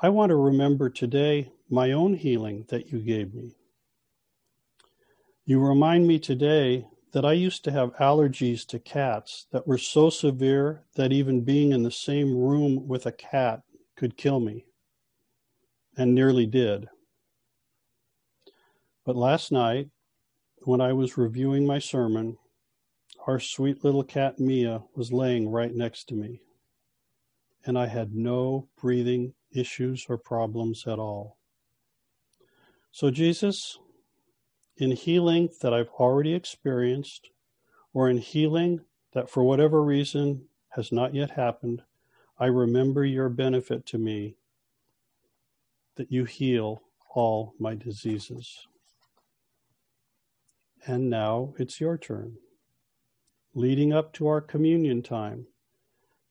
I 0.00 0.08
want 0.08 0.30
to 0.30 0.36
remember 0.36 0.90
today 0.90 1.52
my 1.70 1.92
own 1.92 2.14
healing 2.14 2.64
that 2.68 2.92
you 2.92 2.98
gave 3.00 3.34
me. 3.34 3.54
You 5.44 5.60
remind 5.60 6.06
me 6.06 6.18
today 6.18 6.86
that 7.12 7.24
I 7.24 7.34
used 7.34 7.62
to 7.64 7.72
have 7.72 7.96
allergies 7.96 8.66
to 8.68 8.78
cats 8.78 9.46
that 9.52 9.66
were 9.66 9.78
so 9.78 10.10
severe 10.10 10.82
that 10.96 11.12
even 11.12 11.42
being 11.42 11.72
in 11.72 11.82
the 11.82 11.90
same 11.90 12.36
room 12.36 12.88
with 12.88 13.06
a 13.06 13.12
cat 13.12 13.62
could 13.96 14.16
kill 14.16 14.40
me, 14.40 14.66
and 15.96 16.14
nearly 16.14 16.46
did. 16.46 16.88
But 19.04 19.16
last 19.16 19.50
night, 19.52 19.88
when 20.64 20.80
I 20.80 20.92
was 20.92 21.18
reviewing 21.18 21.66
my 21.66 21.78
sermon, 21.78 22.38
our 23.26 23.40
sweet 23.40 23.84
little 23.84 24.04
cat 24.04 24.38
Mia 24.38 24.82
was 24.94 25.12
laying 25.12 25.48
right 25.48 25.74
next 25.74 26.08
to 26.08 26.14
me, 26.14 26.40
and 27.64 27.78
I 27.78 27.86
had 27.86 28.14
no 28.14 28.68
breathing 28.80 29.34
issues 29.52 30.06
or 30.08 30.18
problems 30.18 30.86
at 30.86 30.98
all. 30.98 31.36
So, 32.90 33.10
Jesus, 33.10 33.78
in 34.76 34.92
healing 34.92 35.50
that 35.60 35.72
I've 35.72 35.90
already 35.90 36.34
experienced, 36.34 37.30
or 37.92 38.08
in 38.08 38.18
healing 38.18 38.80
that 39.12 39.30
for 39.30 39.42
whatever 39.42 39.82
reason 39.82 40.46
has 40.70 40.92
not 40.92 41.14
yet 41.14 41.30
happened, 41.30 41.82
I 42.42 42.46
remember 42.46 43.04
your 43.04 43.28
benefit 43.28 43.86
to 43.86 43.98
me 43.98 44.34
that 45.94 46.10
you 46.10 46.24
heal 46.24 46.82
all 47.14 47.54
my 47.60 47.76
diseases. 47.76 48.66
And 50.84 51.08
now 51.08 51.54
it's 51.56 51.80
your 51.80 51.96
turn. 51.96 52.38
Leading 53.54 53.92
up 53.92 54.12
to 54.14 54.26
our 54.26 54.40
communion 54.40 55.02
time, 55.02 55.46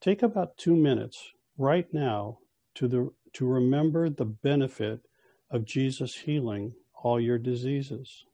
take 0.01 0.21
about 0.21 0.57
two 0.57 0.75
minutes 0.75 1.31
right 1.57 1.87
now 1.93 2.39
to, 2.75 2.89
the, 2.89 3.13
to 3.31 3.45
remember 3.45 4.09
the 4.09 4.25
benefit 4.25 4.99
of 5.49 5.63
Jesus 5.63 6.13
healing 6.13 6.73
all 7.01 7.21
your 7.21 7.37
diseases. 7.37 8.25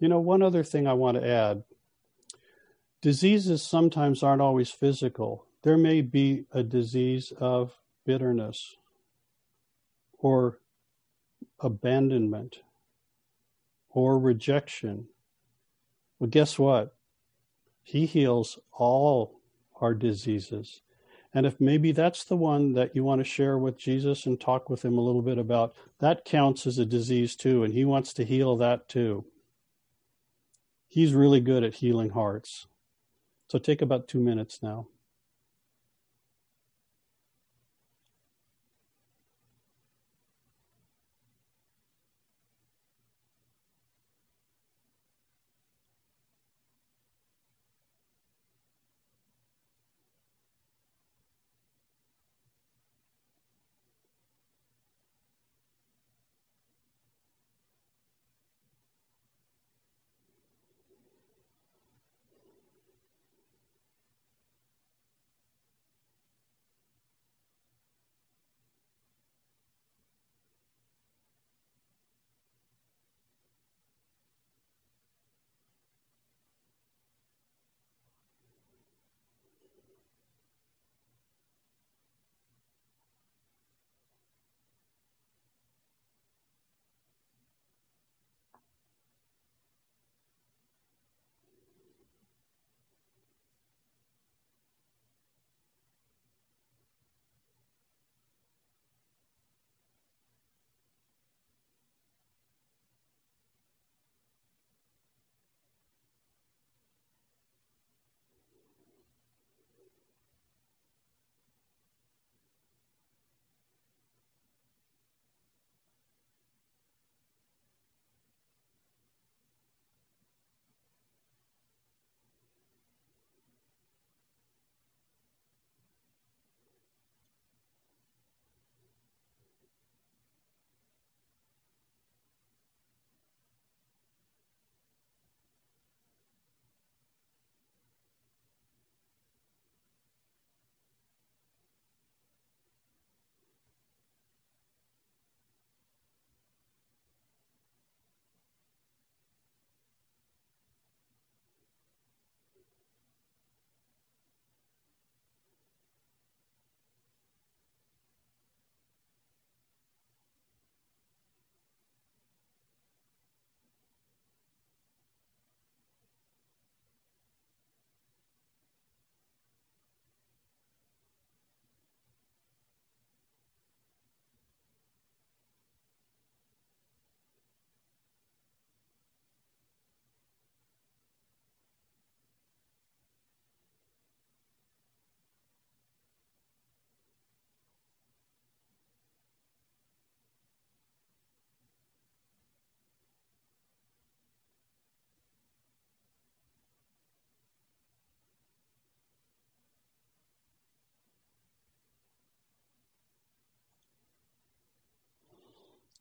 You 0.00 0.08
know, 0.08 0.18
one 0.18 0.42
other 0.42 0.64
thing 0.64 0.86
I 0.86 0.94
want 0.94 1.18
to 1.18 1.28
add 1.28 1.62
diseases 3.02 3.62
sometimes 3.62 4.22
aren't 4.22 4.42
always 4.42 4.70
physical. 4.70 5.46
There 5.62 5.76
may 5.76 6.00
be 6.00 6.46
a 6.52 6.62
disease 6.62 7.32
of 7.38 7.74
bitterness 8.06 8.76
or 10.18 10.58
abandonment 11.60 12.60
or 13.90 14.18
rejection. 14.18 15.08
Well, 16.18 16.30
guess 16.30 16.58
what? 16.58 16.94
He 17.82 18.06
heals 18.06 18.58
all 18.72 19.40
our 19.80 19.94
diseases. 19.94 20.80
And 21.34 21.44
if 21.44 21.60
maybe 21.60 21.92
that's 21.92 22.24
the 22.24 22.36
one 22.36 22.72
that 22.72 22.96
you 22.96 23.04
want 23.04 23.20
to 23.20 23.24
share 23.24 23.58
with 23.58 23.78
Jesus 23.78 24.26
and 24.26 24.40
talk 24.40 24.68
with 24.68 24.84
him 24.84 24.96
a 24.96 25.02
little 25.02 25.22
bit 25.22 25.38
about, 25.38 25.74
that 25.98 26.24
counts 26.24 26.66
as 26.66 26.78
a 26.78 26.86
disease 26.86 27.36
too, 27.36 27.62
and 27.62 27.74
he 27.74 27.84
wants 27.84 28.12
to 28.14 28.24
heal 28.24 28.56
that 28.56 28.88
too. 28.88 29.26
He's 30.90 31.14
really 31.14 31.40
good 31.40 31.62
at 31.62 31.74
healing 31.74 32.10
hearts. 32.10 32.66
So 33.48 33.60
take 33.60 33.80
about 33.80 34.08
two 34.08 34.18
minutes 34.18 34.58
now. 34.60 34.88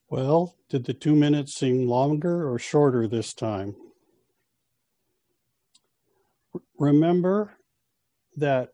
Well, 0.10 0.56
did 0.70 0.86
the 0.86 0.94
two 0.94 1.16
minutes 1.16 1.54
seem 1.54 1.88
longer 1.88 2.52
or 2.52 2.58
shorter 2.58 3.08
this 3.08 3.32
time? 3.34 3.76
Remember 6.80 7.58
that 8.36 8.70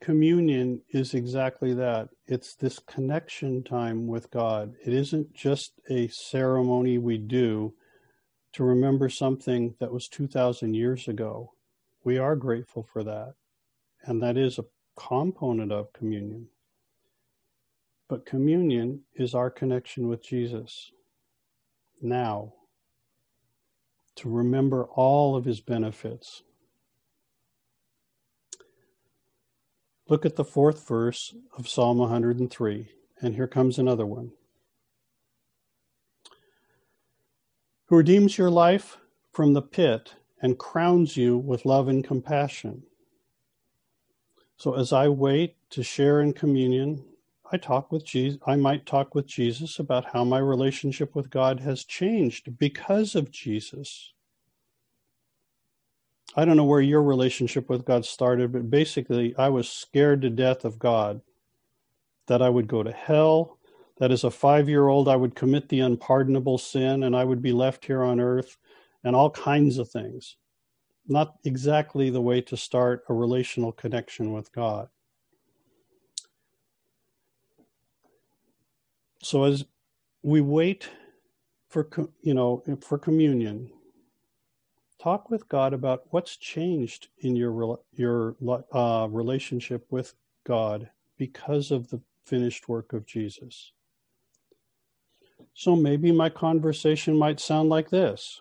communion 0.00 0.82
is 0.90 1.14
exactly 1.14 1.72
that. 1.74 2.08
It's 2.26 2.56
this 2.56 2.80
connection 2.80 3.62
time 3.62 4.08
with 4.08 4.30
God. 4.32 4.74
It 4.84 4.92
isn't 4.92 5.34
just 5.34 5.72
a 5.88 6.08
ceremony 6.08 6.98
we 6.98 7.18
do 7.18 7.74
to 8.54 8.64
remember 8.64 9.08
something 9.08 9.74
that 9.78 9.92
was 9.92 10.08
2,000 10.08 10.74
years 10.74 11.06
ago. 11.06 11.52
We 12.02 12.18
are 12.18 12.34
grateful 12.34 12.88
for 12.92 13.04
that. 13.04 13.34
And 14.02 14.20
that 14.22 14.36
is 14.36 14.58
a 14.58 14.64
component 14.96 15.70
of 15.70 15.92
communion. 15.92 16.48
But 18.10 18.26
communion 18.26 19.02
is 19.14 19.36
our 19.36 19.50
connection 19.50 20.08
with 20.08 20.20
Jesus 20.20 20.90
now 22.02 22.54
to 24.16 24.28
remember 24.28 24.86
all 24.86 25.36
of 25.36 25.44
his 25.44 25.60
benefits. 25.60 26.42
Look 30.08 30.26
at 30.26 30.34
the 30.34 30.44
fourth 30.44 30.88
verse 30.88 31.36
of 31.56 31.68
Psalm 31.68 31.98
103, 31.98 32.88
and 33.20 33.36
here 33.36 33.46
comes 33.46 33.78
another 33.78 34.06
one. 34.06 34.32
Who 37.86 37.96
redeems 37.96 38.36
your 38.36 38.50
life 38.50 38.98
from 39.30 39.52
the 39.52 39.62
pit 39.62 40.14
and 40.42 40.58
crowns 40.58 41.16
you 41.16 41.38
with 41.38 41.64
love 41.64 41.86
and 41.86 42.02
compassion. 42.02 42.82
So 44.56 44.74
as 44.74 44.92
I 44.92 45.06
wait 45.06 45.54
to 45.70 45.84
share 45.84 46.20
in 46.20 46.32
communion, 46.32 47.04
I 47.52 47.56
talk 47.56 47.90
with 47.90 48.04
Jesus. 48.04 48.38
I 48.46 48.54
might 48.56 48.86
talk 48.86 49.14
with 49.14 49.26
Jesus 49.26 49.80
about 49.80 50.12
how 50.12 50.22
my 50.22 50.38
relationship 50.38 51.16
with 51.16 51.30
God 51.30 51.60
has 51.60 51.84
changed 51.84 52.58
because 52.58 53.16
of 53.16 53.32
Jesus. 53.32 54.12
I 56.36 56.44
don't 56.44 56.56
know 56.56 56.64
where 56.64 56.80
your 56.80 57.02
relationship 57.02 57.68
with 57.68 57.84
God 57.84 58.04
started, 58.04 58.52
but 58.52 58.70
basically, 58.70 59.34
I 59.36 59.48
was 59.48 59.68
scared 59.68 60.22
to 60.22 60.30
death 60.30 60.64
of 60.64 60.78
God, 60.78 61.22
that 62.28 62.40
I 62.40 62.48
would 62.48 62.68
go 62.68 62.84
to 62.84 62.92
hell, 62.92 63.58
that 63.98 64.12
as 64.12 64.22
a 64.22 64.30
five 64.30 64.68
year 64.68 64.86
old, 64.86 65.08
I 65.08 65.16
would 65.16 65.34
commit 65.34 65.68
the 65.68 65.80
unpardonable 65.80 66.58
sin 66.58 67.02
and 67.02 67.16
I 67.16 67.24
would 67.24 67.42
be 67.42 67.52
left 67.52 67.84
here 67.84 68.04
on 68.04 68.20
earth, 68.20 68.58
and 69.02 69.16
all 69.16 69.30
kinds 69.30 69.78
of 69.78 69.90
things. 69.90 70.36
Not 71.08 71.34
exactly 71.44 72.10
the 72.10 72.20
way 72.20 72.42
to 72.42 72.56
start 72.56 73.02
a 73.08 73.14
relational 73.14 73.72
connection 73.72 74.32
with 74.32 74.52
God. 74.52 74.88
So 79.22 79.44
as 79.44 79.64
we 80.22 80.40
wait 80.40 80.88
for 81.68 81.88
you 82.22 82.34
know 82.34 82.62
for 82.80 82.98
communion, 82.98 83.70
talk 85.00 85.30
with 85.30 85.48
God 85.48 85.72
about 85.72 86.04
what's 86.10 86.36
changed 86.36 87.08
in 87.18 87.36
your 87.36 87.78
your 87.92 88.36
uh, 88.72 89.08
relationship 89.10 89.86
with 89.90 90.14
God 90.44 90.90
because 91.18 91.70
of 91.70 91.90
the 91.90 92.00
finished 92.24 92.68
work 92.68 92.92
of 92.92 93.06
Jesus. 93.06 93.72
So 95.52 95.76
maybe 95.76 96.12
my 96.12 96.30
conversation 96.30 97.16
might 97.16 97.40
sound 97.40 97.68
like 97.68 97.90
this 97.90 98.40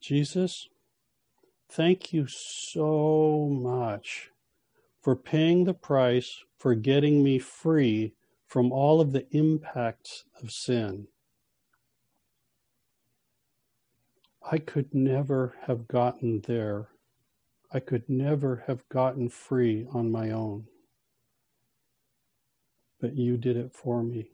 Jesus, 0.00 0.68
thank 1.70 2.12
you 2.12 2.26
so 2.26 3.48
much 3.50 4.30
for 5.00 5.14
paying 5.14 5.64
the 5.64 5.74
price 5.74 6.42
for 6.58 6.74
getting 6.74 7.22
me 7.22 7.38
free 7.38 8.14
from 8.54 8.70
all 8.70 9.00
of 9.00 9.10
the 9.10 9.26
impacts 9.32 10.22
of 10.40 10.48
sin. 10.48 11.08
I 14.48 14.58
could 14.58 14.94
never 14.94 15.56
have 15.66 15.88
gotten 15.88 16.40
there. 16.46 16.86
I 17.72 17.80
could 17.80 18.08
never 18.08 18.62
have 18.68 18.88
gotten 18.88 19.28
free 19.28 19.88
on 19.92 20.12
my 20.12 20.30
own. 20.30 20.68
But 23.00 23.16
you 23.16 23.38
did 23.38 23.56
it 23.56 23.72
for 23.72 24.04
me. 24.04 24.28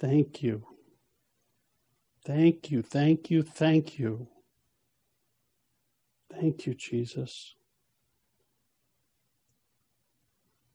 Thank 0.00 0.42
you. 0.42 0.66
Thank 2.26 2.72
you, 2.72 2.82
thank 2.82 3.30
you, 3.30 3.44
thank 3.44 4.00
you. 4.00 4.26
Thank 6.28 6.66
you, 6.66 6.74
Jesus. 6.74 7.54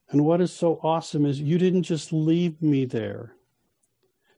And 0.09 0.25
what 0.25 0.41
is 0.41 0.53
so 0.53 0.79
awesome 0.83 1.25
is 1.25 1.41
you 1.41 1.57
didn't 1.57 1.83
just 1.83 2.13
leave 2.13 2.61
me 2.61 2.85
there. 2.85 3.35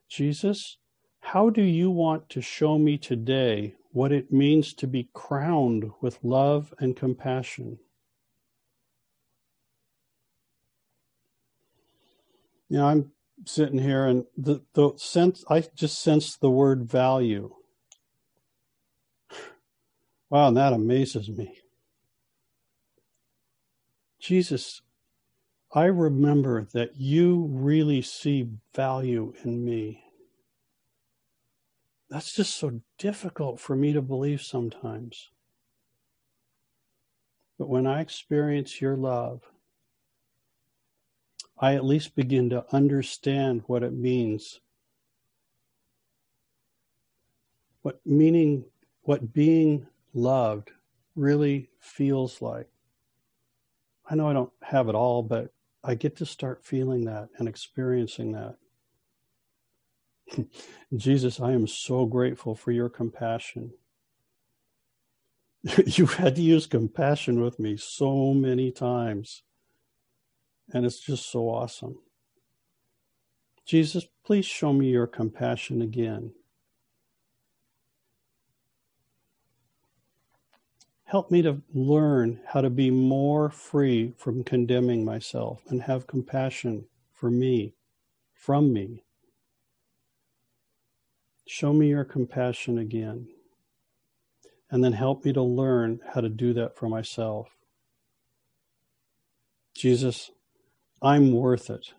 Jesus, 0.08 0.78
how 1.20 1.50
do 1.50 1.62
you 1.62 1.92
want 1.92 2.30
to 2.30 2.42
show 2.42 2.78
me 2.80 2.98
today 2.98 3.76
what 3.92 4.12
it 4.12 4.32
means 4.32 4.74
to 4.76 4.88
be 4.88 5.10
crowned 5.14 5.92
with 6.02 6.18
love 6.24 6.74
and 6.80 6.96
compassion? 6.96 7.78
You 12.70 12.78
know, 12.78 12.88
I'm 12.88 13.12
sitting 13.46 13.80
here 13.80 14.06
and 14.06 14.26
the, 14.38 14.62
the 14.74 14.94
sense, 14.98 15.44
I 15.50 15.62
just 15.76 16.02
sense 16.02 16.36
the 16.36 16.50
word 16.50 16.86
value. 16.86 17.54
Wow, 20.30 20.50
and 20.50 20.58
that 20.58 20.74
amazes 20.74 21.30
me. 21.30 21.58
Jesus, 24.20 24.82
I 25.72 25.86
remember 25.86 26.68
that 26.74 26.96
you 26.98 27.48
really 27.52 28.02
see 28.02 28.50
value 28.74 29.34
in 29.44 29.64
me. 29.64 30.04
That's 32.10 32.34
just 32.34 32.56
so 32.56 32.82
difficult 32.98 33.60
for 33.60 33.76
me 33.76 33.94
to 33.94 34.02
believe 34.02 34.42
sometimes. 34.42 35.30
But 37.60 37.70
when 37.70 37.86
I 37.86 38.02
experience 38.02 38.82
your 38.82 38.96
love, 38.96 39.44
I 41.60 41.76
at 41.76 41.86
least 41.86 42.16
begin 42.16 42.50
to 42.50 42.66
understand 42.74 43.64
what 43.68 43.84
it 43.84 43.94
means. 43.94 44.62
What 47.84 48.00
meaning, 48.06 48.66
what 49.04 49.34
being 49.34 49.86
loved 50.16 50.72
really 51.16 51.70
feels 51.80 52.42
like. 52.42 52.70
I 54.10 54.16
know 54.16 54.28
I 54.28 54.34
don't 54.34 54.52
have 54.64 54.90
it 54.90 54.96
all, 54.96 55.22
but 55.22 55.52
I 55.84 55.96
get 55.96 56.18
to 56.18 56.26
start 56.26 56.66
feeling 56.66 57.06
that 57.06 57.30
and 57.38 57.48
experiencing 57.48 58.34
that. 58.34 58.56
Jesus, 60.96 61.40
I 61.40 61.54
am 61.54 61.68
so 61.68 62.06
grateful 62.06 62.56
for 62.56 62.72
your 62.72 62.90
compassion. 62.90 63.72
You've 65.86 66.16
had 66.16 66.36
to 66.36 66.42
use 66.42 66.68
compassion 66.68 67.42
with 67.42 67.60
me 67.60 67.78
so 67.78 68.34
many 68.34 68.72
times, 68.72 69.44
and 70.74 70.86
it's 70.86 71.00
just 71.00 71.32
so 71.32 71.50
awesome. 71.50 72.00
Jesus, 73.66 74.06
please 74.26 74.46
show 74.46 74.74
me 74.74 74.90
your 74.90 75.08
compassion 75.08 75.82
again. 75.82 76.32
Help 81.10 81.32
me 81.32 81.42
to 81.42 81.60
learn 81.74 82.40
how 82.46 82.62
to 82.62 82.70
be 82.70 82.92
more 82.92 83.50
free 83.50 84.14
from 84.16 84.44
condemning 84.44 85.04
myself 85.04 85.60
and 85.68 85.82
have 85.82 86.06
compassion 86.06 86.86
for 87.12 87.32
me, 87.32 87.74
from 88.32 88.72
me. 88.72 89.04
Show 91.48 91.74
me 91.74 91.88
your 91.88 92.04
compassion 92.04 92.78
again. 92.78 93.28
And 94.70 94.84
then 94.84 94.94
help 94.94 95.26
me 95.26 95.34
to 95.34 95.42
learn 95.42 96.00
how 96.14 96.22
to 96.22 96.30
do 96.30 96.54
that 96.54 96.78
for 96.78 96.88
myself. 96.88 97.48
Jesus, 99.74 100.30
I'm 101.02 101.32
worth 101.32 101.72
it. 101.72 101.92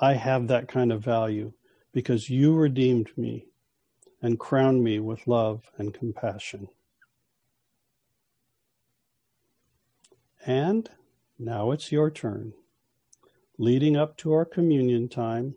I 0.00 0.14
have 0.14 0.48
that 0.48 0.66
kind 0.66 0.90
of 0.90 1.04
value 1.04 1.52
because 1.92 2.28
you 2.28 2.56
redeemed 2.56 3.16
me 3.16 3.46
and 4.20 4.40
crowned 4.40 4.82
me 4.82 4.98
with 4.98 5.28
love 5.28 5.70
and 5.78 5.94
compassion. 5.94 6.68
And 10.46 10.90
now 11.38 11.70
it's 11.70 11.90
your 11.90 12.10
turn. 12.10 12.52
Leading 13.58 13.96
up 13.96 14.16
to 14.18 14.32
our 14.32 14.44
communion 14.44 15.08
time, 15.08 15.54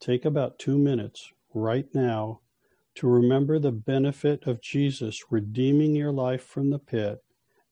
take 0.00 0.24
about 0.24 0.58
two 0.58 0.76
minutes 0.76 1.32
right 1.54 1.86
now 1.94 2.40
to 2.96 3.06
remember 3.06 3.58
the 3.58 3.72
benefit 3.72 4.46
of 4.46 4.60
Jesus 4.60 5.30
redeeming 5.30 5.94
your 5.94 6.12
life 6.12 6.42
from 6.42 6.70
the 6.70 6.78
pit 6.78 7.22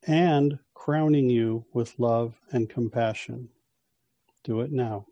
and 0.07 0.59
crowning 0.73 1.29
you 1.29 1.66
with 1.73 1.99
love 1.99 2.40
and 2.53 2.71
compassion. 2.71 3.49
Do 4.45 4.61
it 4.61 4.71
now. 4.71 5.07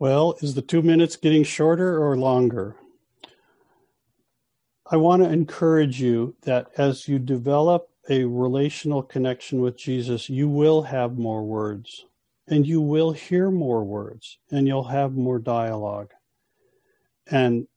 Well, 0.00 0.38
is 0.40 0.54
the 0.54 0.62
two 0.62 0.80
minutes 0.80 1.16
getting 1.16 1.44
shorter 1.44 2.02
or 2.02 2.16
longer? 2.16 2.74
I 4.90 4.96
want 4.96 5.22
to 5.22 5.28
encourage 5.28 6.00
you 6.00 6.36
that 6.44 6.68
as 6.78 7.06
you 7.06 7.18
develop 7.18 7.90
a 8.08 8.24
relational 8.24 9.02
connection 9.02 9.60
with 9.60 9.76
Jesus, 9.76 10.30
you 10.30 10.48
will 10.48 10.80
have 10.80 11.18
more 11.18 11.44
words 11.44 12.06
and 12.48 12.66
you 12.66 12.80
will 12.80 13.12
hear 13.12 13.50
more 13.50 13.84
words 13.84 14.38
and 14.50 14.66
you'll 14.66 14.84
have 14.84 15.12
more 15.12 15.38
dialogue. 15.38 16.12
And 17.30 17.68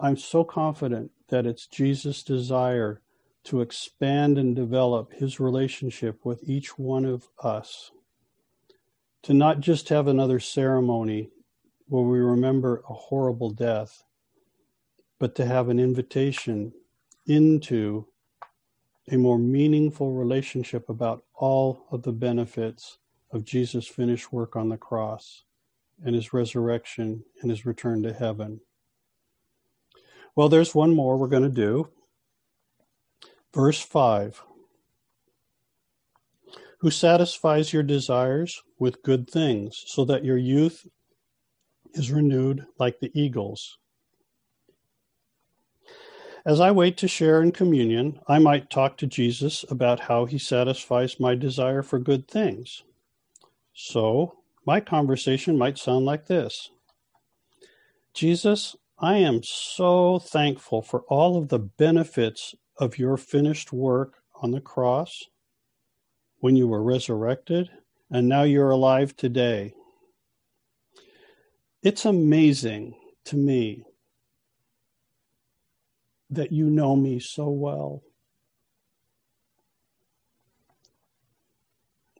I'm 0.00 0.16
so 0.16 0.42
confident 0.42 1.10
that 1.28 1.44
it's 1.44 1.66
Jesus' 1.66 2.22
desire 2.22 3.02
to 3.44 3.60
expand 3.60 4.38
and 4.38 4.56
develop 4.56 5.12
his 5.12 5.38
relationship 5.38 6.24
with 6.24 6.40
each 6.48 6.78
one 6.78 7.04
of 7.04 7.28
us 7.42 7.90
to 9.26 9.34
not 9.34 9.58
just 9.58 9.88
have 9.88 10.06
another 10.06 10.38
ceremony 10.38 11.28
where 11.88 12.04
we 12.04 12.20
remember 12.20 12.84
a 12.88 12.92
horrible 12.92 13.50
death, 13.50 14.04
but 15.18 15.34
to 15.34 15.44
have 15.44 15.68
an 15.68 15.80
invitation 15.80 16.72
into 17.26 18.06
a 19.10 19.16
more 19.16 19.36
meaningful 19.36 20.12
relationship 20.12 20.88
about 20.88 21.24
all 21.34 21.88
of 21.90 22.04
the 22.04 22.12
benefits 22.12 22.98
of 23.32 23.44
Jesus' 23.44 23.88
finished 23.88 24.32
work 24.32 24.54
on 24.54 24.68
the 24.68 24.76
cross 24.76 25.42
and 26.04 26.14
his 26.14 26.32
resurrection 26.32 27.24
and 27.42 27.50
his 27.50 27.66
return 27.66 28.04
to 28.04 28.12
heaven. 28.12 28.60
Well, 30.36 30.48
there's 30.48 30.72
one 30.72 30.94
more 30.94 31.16
we're 31.16 31.26
going 31.26 31.42
to 31.42 31.48
do. 31.48 31.88
Verse 33.52 33.80
5 33.80 34.40
who 36.78 36.90
satisfies 36.90 37.72
your 37.72 37.82
desires 37.82 38.62
with 38.78 39.02
good 39.02 39.28
things, 39.30 39.82
so 39.86 40.04
that 40.04 40.24
your 40.24 40.36
youth 40.36 40.86
is 41.94 42.12
renewed 42.12 42.66
like 42.78 43.00
the 43.00 43.10
eagles. 43.14 43.78
As 46.44 46.60
I 46.60 46.70
wait 46.70 46.96
to 46.98 47.08
share 47.08 47.42
in 47.42 47.50
communion, 47.50 48.20
I 48.28 48.38
might 48.38 48.70
talk 48.70 48.96
to 48.98 49.06
Jesus 49.06 49.64
about 49.68 49.98
how 49.98 50.26
he 50.26 50.38
satisfies 50.38 51.18
my 51.18 51.34
desire 51.34 51.82
for 51.82 51.98
good 51.98 52.28
things. 52.28 52.84
So, 53.74 54.38
my 54.64 54.80
conversation 54.80 55.58
might 55.58 55.78
sound 55.78 56.04
like 56.04 56.26
this 56.26 56.70
Jesus, 58.14 58.76
I 58.98 59.16
am 59.16 59.42
so 59.42 60.18
thankful 60.18 60.82
for 60.82 61.00
all 61.08 61.36
of 61.36 61.48
the 61.48 61.58
benefits 61.58 62.54
of 62.78 62.98
your 62.98 63.16
finished 63.16 63.72
work 63.72 64.22
on 64.40 64.52
the 64.52 64.60
cross 64.60 65.26
when 66.40 66.56
you 66.56 66.68
were 66.68 66.82
resurrected, 66.82 67.70
and 68.10 68.28
now 68.28 68.42
you're 68.42 68.70
alive 68.70 69.16
today. 69.16 69.74
It's 71.82 72.04
amazing 72.04 72.94
to 73.26 73.36
me 73.36 73.84
that 76.30 76.52
you 76.52 76.68
know 76.68 76.96
me 76.96 77.20
so 77.20 77.48
well. 77.48 78.02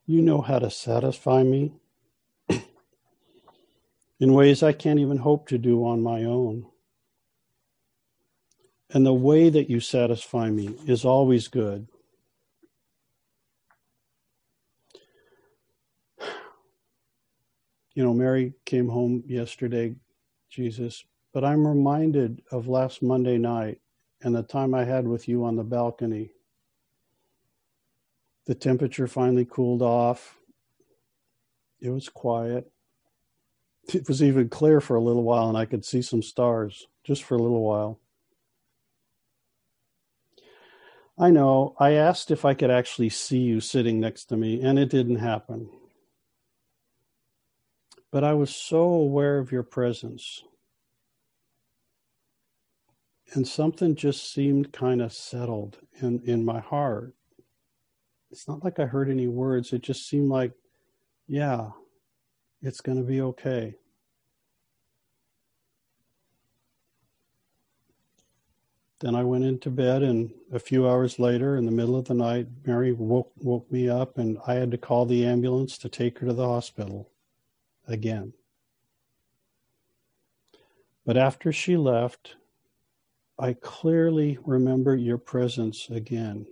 You 0.07 0.23
know 0.23 0.41
how 0.41 0.61
to 0.61 0.71
satisfy 0.71 1.43
me 1.43 1.73
in 4.21 4.33
ways 4.33 4.63
I 4.63 4.73
can't 4.73 5.01
even 5.01 5.19
hope 5.19 5.49
to 5.49 5.59
do 5.59 5.85
on 5.85 6.03
my 6.03 6.23
own. 6.23 6.67
And 8.91 9.05
the 9.05 9.13
way 9.13 9.49
that 9.49 9.69
you 9.69 9.81
satisfy 9.81 10.49
me 10.49 10.77
is 10.87 11.05
always 11.05 11.49
good. 11.49 11.89
You 17.97 18.05
know, 18.05 18.13
Mary 18.13 18.53
came 18.67 18.91
home 18.91 19.25
yesterday, 19.27 19.97
Jesus, 20.51 21.03
but 21.33 21.45
I'm 21.45 21.67
reminded 21.67 22.43
of 22.53 22.69
last 22.69 23.03
Monday 23.03 23.39
night 23.39 23.81
and 24.21 24.35
the 24.35 24.43
time 24.43 24.75
I 24.75 24.85
had 24.85 25.09
with 25.09 25.27
you 25.27 25.45
on 25.45 25.57
the 25.57 25.65
balcony. 25.65 26.31
The 28.45 28.55
temperature 28.55 29.07
finally 29.07 29.47
cooled 29.47 29.81
off. 29.81 30.37
It 31.81 31.89
was 31.89 32.11
quiet. 32.11 32.71
It 33.95 34.07
was 34.07 34.23
even 34.23 34.51
clear 34.51 34.83
for 34.83 34.97
a 34.97 35.03
little 35.03 35.23
while, 35.23 35.49
and 35.49 35.57
I 35.57 35.65
could 35.65 35.85
see 35.85 36.03
some 36.03 36.23
stars 36.23 36.89
just 37.03 37.23
for 37.25 37.37
a 37.37 37.43
little 37.43 37.63
while. 37.63 37.99
I 41.19 41.31
know, 41.31 41.75
I 41.79 41.93
asked 41.93 42.31
if 42.31 42.45
I 42.45 42.53
could 42.53 42.71
actually 42.71 43.09
see 43.09 43.39
you 43.39 43.61
sitting 43.61 44.01
next 44.01 44.27
to 44.27 44.37
me, 44.37 44.61
and 44.61 44.79
it 44.79 44.91
didn't 44.91 45.17
happen 45.17 45.71
but 48.11 48.25
I 48.25 48.35
was 48.35 48.55
so 48.55 48.83
aware 48.83 49.39
of 49.39 49.53
your 49.53 49.63
presence. 49.63 50.43
And 53.35 53.47
something 53.47 53.97
just 53.97 54.33
seemed 54.33 54.73
kind 54.73 55.03
of 55.03 55.13
settled 55.13 55.79
in, 56.01 56.21
in 56.25 56.45
my 56.45 56.61
heart. 56.61 57.15
It's 58.31 58.47
not 58.47 58.65
like 58.65 58.79
I 58.79 58.87
heard 58.87 59.11
any 59.11 59.27
words, 59.27 59.73
it 59.73 59.83
just 59.83 60.09
seemed 60.09 60.31
like, 60.31 60.53
yeah, 61.27 61.71
it's 62.63 62.81
going 62.81 62.99
to 62.99 63.05
be 63.05 63.21
okay. 63.21 63.75
Then 69.01 69.15
I 69.15 69.25
went 69.25 69.45
into 69.45 69.69
bed, 69.69 70.03
and 70.03 70.33
a 70.53 70.59
few 70.59 70.89
hours 70.89 71.19
later, 71.19 71.57
in 71.57 71.67
the 71.67 71.73
middle 71.73 71.97
of 71.97 72.07
the 72.07 72.15
night, 72.15 72.47
Mary 72.65 72.93
woke, 72.93 73.31
woke 73.37 73.71
me 73.71 73.91
up, 73.91 74.17
and 74.17 74.39
I 74.47 74.55
had 74.55 74.71
to 74.71 74.79
call 74.79 75.05
the 75.05 75.27
ambulance 75.27 75.77
to 75.79 75.91
take 75.91 76.19
her 76.21 76.29
to 76.29 76.33
the 76.33 76.47
hospital 76.47 77.11
again. 77.87 78.33
But 81.05 81.17
after 81.17 81.53
she 81.53 81.77
left, 81.77 82.37
I 83.39 83.53
clearly 83.53 84.39
remember 84.45 84.97
your 84.97 85.19
presence 85.19 85.89
again. 85.91 86.47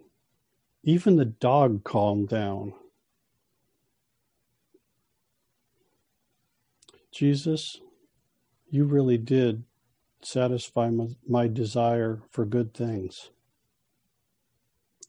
Even 0.82 1.16
the 1.16 1.24
dog 1.24 1.82
calmed 1.82 2.28
down. 2.28 2.74
Jesus, 7.11 7.80
you 8.68 8.85
really 8.85 9.18
did 9.18 9.64
satisfy 10.20 10.91
my, 10.91 11.09
my, 11.26 11.49
desire 11.49 12.22
for 12.30 12.45
good 12.45 12.74
things. 12.74 13.30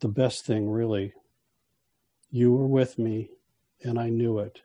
The 0.01 0.07
best 0.07 0.45
thing, 0.45 0.69
really. 0.69 1.13
You 2.29 2.51
were 2.51 2.67
with 2.67 2.99
me, 2.99 3.31
and 3.81 3.99
I 3.99 4.09
knew 4.09 4.39
it. 4.39 4.61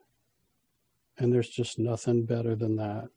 And 1.21 1.33
there's 1.33 1.49
just 1.49 1.79
nothing 1.79 2.25
better 2.25 2.57
than 2.57 2.75
that. 2.77 3.11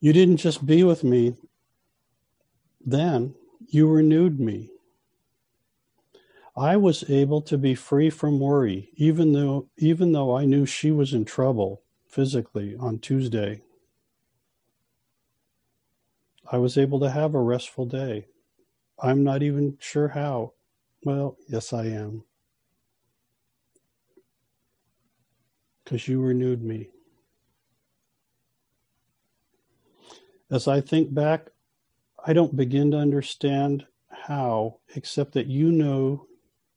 You 0.00 0.12
didn't 0.12 0.38
just 0.38 0.66
be 0.66 0.82
with 0.82 1.04
me 1.04 1.34
then, 2.84 3.34
you 3.68 3.88
renewed 3.88 4.40
me. 4.40 4.70
I 6.56 6.76
was 6.76 7.08
able 7.08 7.40
to 7.42 7.56
be 7.56 7.74
free 7.74 8.10
from 8.10 8.40
worry, 8.40 8.90
even 8.96 9.32
though 9.32 9.68
even 9.78 10.12
though 10.12 10.36
I 10.36 10.44
knew 10.44 10.66
she 10.66 10.90
was 10.90 11.14
in 11.14 11.24
trouble 11.24 11.82
physically 12.08 12.76
on 12.76 12.98
Tuesday. 12.98 13.62
I 16.50 16.58
was 16.58 16.76
able 16.76 17.00
to 17.00 17.10
have 17.10 17.34
a 17.34 17.40
restful 17.40 17.86
day. 17.86 18.26
I'm 18.98 19.24
not 19.24 19.42
even 19.42 19.78
sure 19.80 20.08
how. 20.08 20.52
Well, 21.04 21.38
yes, 21.48 21.72
I 21.72 21.86
am. 21.86 22.24
Because 25.92 26.08
you 26.08 26.22
renewed 26.22 26.62
me. 26.62 26.88
As 30.50 30.66
I 30.66 30.80
think 30.80 31.12
back, 31.12 31.50
I 32.26 32.32
don't 32.32 32.56
begin 32.56 32.92
to 32.92 32.96
understand 32.96 33.84
how, 34.08 34.78
except 34.96 35.34
that 35.34 35.48
you 35.48 35.70
know 35.70 36.28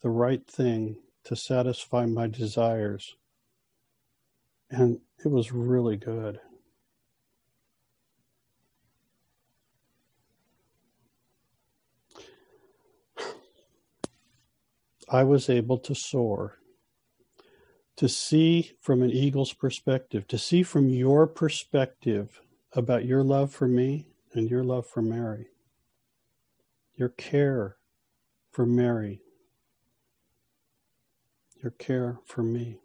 the 0.02 0.10
right 0.10 0.46
thing 0.46 0.98
to 1.24 1.34
satisfy 1.38 2.06
my 2.06 2.28
desires. 2.28 3.16
And 4.70 5.00
it 5.24 5.30
was 5.30 5.54
really 5.54 5.96
good. 5.96 6.42
I 15.10 15.24
was 15.24 15.50
able 15.50 15.78
to 15.78 15.96
soar 15.96 16.58
to 17.98 18.10
see 18.10 18.74
from 18.82 19.02
an 19.02 19.12
eagle's 19.12 19.54
perspective, 19.54 20.28
to 20.28 20.38
see 20.38 20.64
from 20.64 20.90
your 20.90 21.28
perspective 21.28 22.42
about 22.74 23.06
your 23.06 23.24
love 23.24 23.54
for 23.54 23.68
me 23.68 24.08
and 24.34 24.50
your 24.50 24.64
love 24.64 24.86
for 24.86 25.02
Mary, 25.02 25.48
your 26.96 27.10
care 27.10 27.78
for 28.52 28.66
Mary, 28.66 29.22
your 31.62 31.72
care 31.72 32.20
for 32.26 32.44
me. 32.44 32.80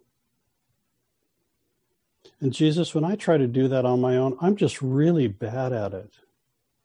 And 2.39 2.53
Jesus, 2.53 2.95
when 2.95 3.03
I 3.03 3.15
try 3.15 3.37
to 3.37 3.47
do 3.47 3.67
that 3.67 3.85
on 3.85 4.01
my 4.01 4.17
own, 4.17 4.37
I'm 4.41 4.55
just 4.55 4.81
really 4.81 5.27
bad 5.27 5.73
at 5.73 5.93
it. 5.93 6.13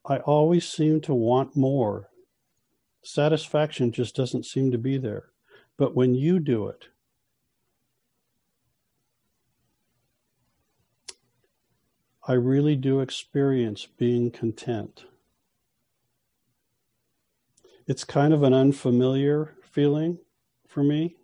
I 0.05 0.19
always 0.19 0.69
seem 0.69 1.01
to 1.03 1.15
want 1.15 1.57
more. 1.57 2.11
Satisfaction 3.03 3.93
just 3.93 4.15
doesn't 4.15 4.45
seem 4.45 4.71
to 4.73 4.79
be 4.79 4.99
there. 4.99 5.31
But 5.79 5.95
when 5.95 6.15
you 6.15 6.41
do 6.41 6.69
it, 6.69 6.89
I 12.29 12.33
really 12.33 12.75
do 12.75 12.99
experience 12.99 13.87
being 13.87 14.33
content. 14.33 15.05
It's 17.87 18.03
kind 18.03 18.35
of 18.35 18.43
an 18.43 18.53
unfamiliar 18.53 19.55
feeling 19.63 20.19
for 20.67 20.83
me. 20.83 21.15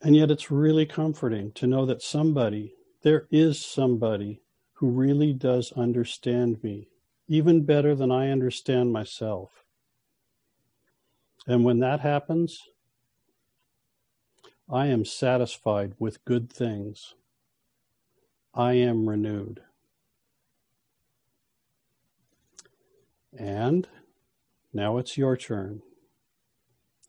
And 0.00 0.14
yet 0.14 0.30
it's 0.30 0.52
really 0.52 0.86
comforting 0.86 1.50
to 1.52 1.66
know 1.66 1.84
that 1.84 2.00
somebody, 2.00 2.74
there 3.02 3.26
is 3.32 3.60
somebody 3.60 4.40
who 4.74 4.88
really 4.90 5.32
does 5.32 5.72
understand 5.72 6.62
me, 6.62 6.88
even 7.26 7.64
better 7.64 7.96
than 7.96 8.12
I 8.12 8.30
understand 8.30 8.92
myself. 8.92 9.64
And 11.46 11.64
when 11.64 11.80
that 11.80 12.00
happens, 12.00 12.62
I 14.70 14.86
am 14.86 15.04
satisfied 15.04 15.94
with 15.98 16.24
good 16.24 16.52
things. 16.52 17.14
I 18.56 18.74
am 18.74 19.08
renewed. 19.08 19.60
And 23.36 23.88
now 24.72 24.98
it's 24.98 25.18
your 25.18 25.36
turn. 25.36 25.82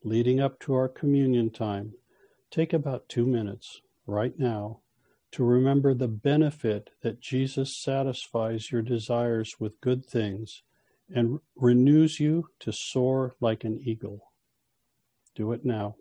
Leading 0.03 0.39
up 0.39 0.59
to 0.61 0.73
our 0.73 0.87
communion 0.87 1.51
time, 1.51 1.93
take 2.49 2.73
about 2.73 3.09
two 3.09 3.27
minutes 3.27 3.81
right 4.07 4.33
now 4.39 4.79
to 5.33 5.43
remember 5.43 5.93
the 5.93 6.07
benefit 6.07 6.89
that 7.01 7.19
Jesus 7.19 7.77
satisfies 7.77 8.71
your 8.71 8.81
desires 8.81 9.55
with 9.59 9.81
good 9.81 10.05
things 10.05 10.63
and 11.13 11.39
renews 11.55 12.19
you 12.19 12.47
to 12.59 12.71
soar 12.71 13.35
like 13.39 13.63
an 13.63 13.79
eagle. 13.83 14.31
Do 15.35 15.51
it 15.51 15.63
now. 15.63 15.95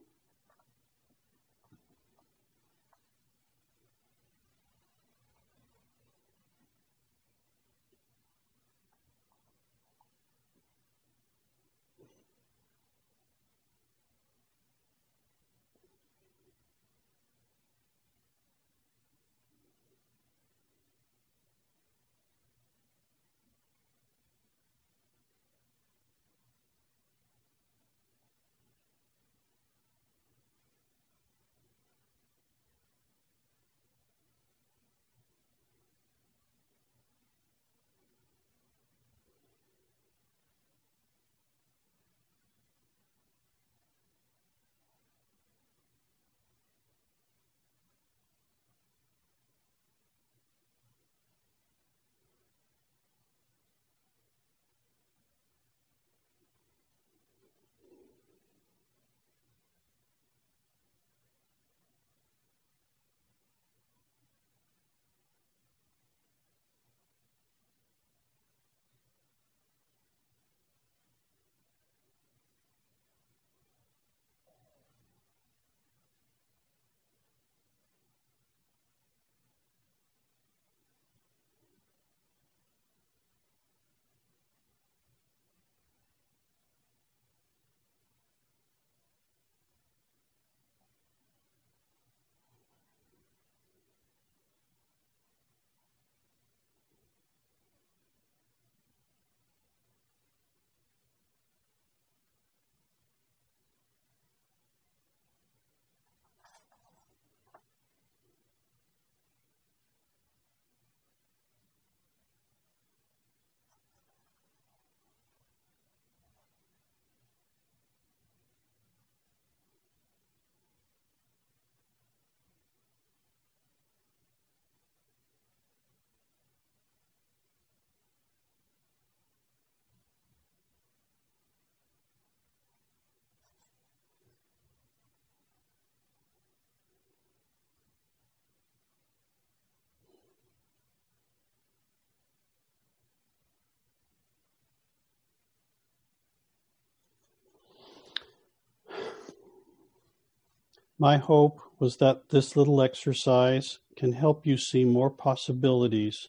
My 150.99 151.16
hope 151.16 151.61
was 151.78 151.97
that 151.97 152.28
this 152.28 152.57
little 152.57 152.80
exercise 152.80 153.80
can 153.97 154.12
help 154.12 154.47
you 154.47 154.57
see 154.57 154.84
more 154.84 155.11
possibilities 155.11 156.28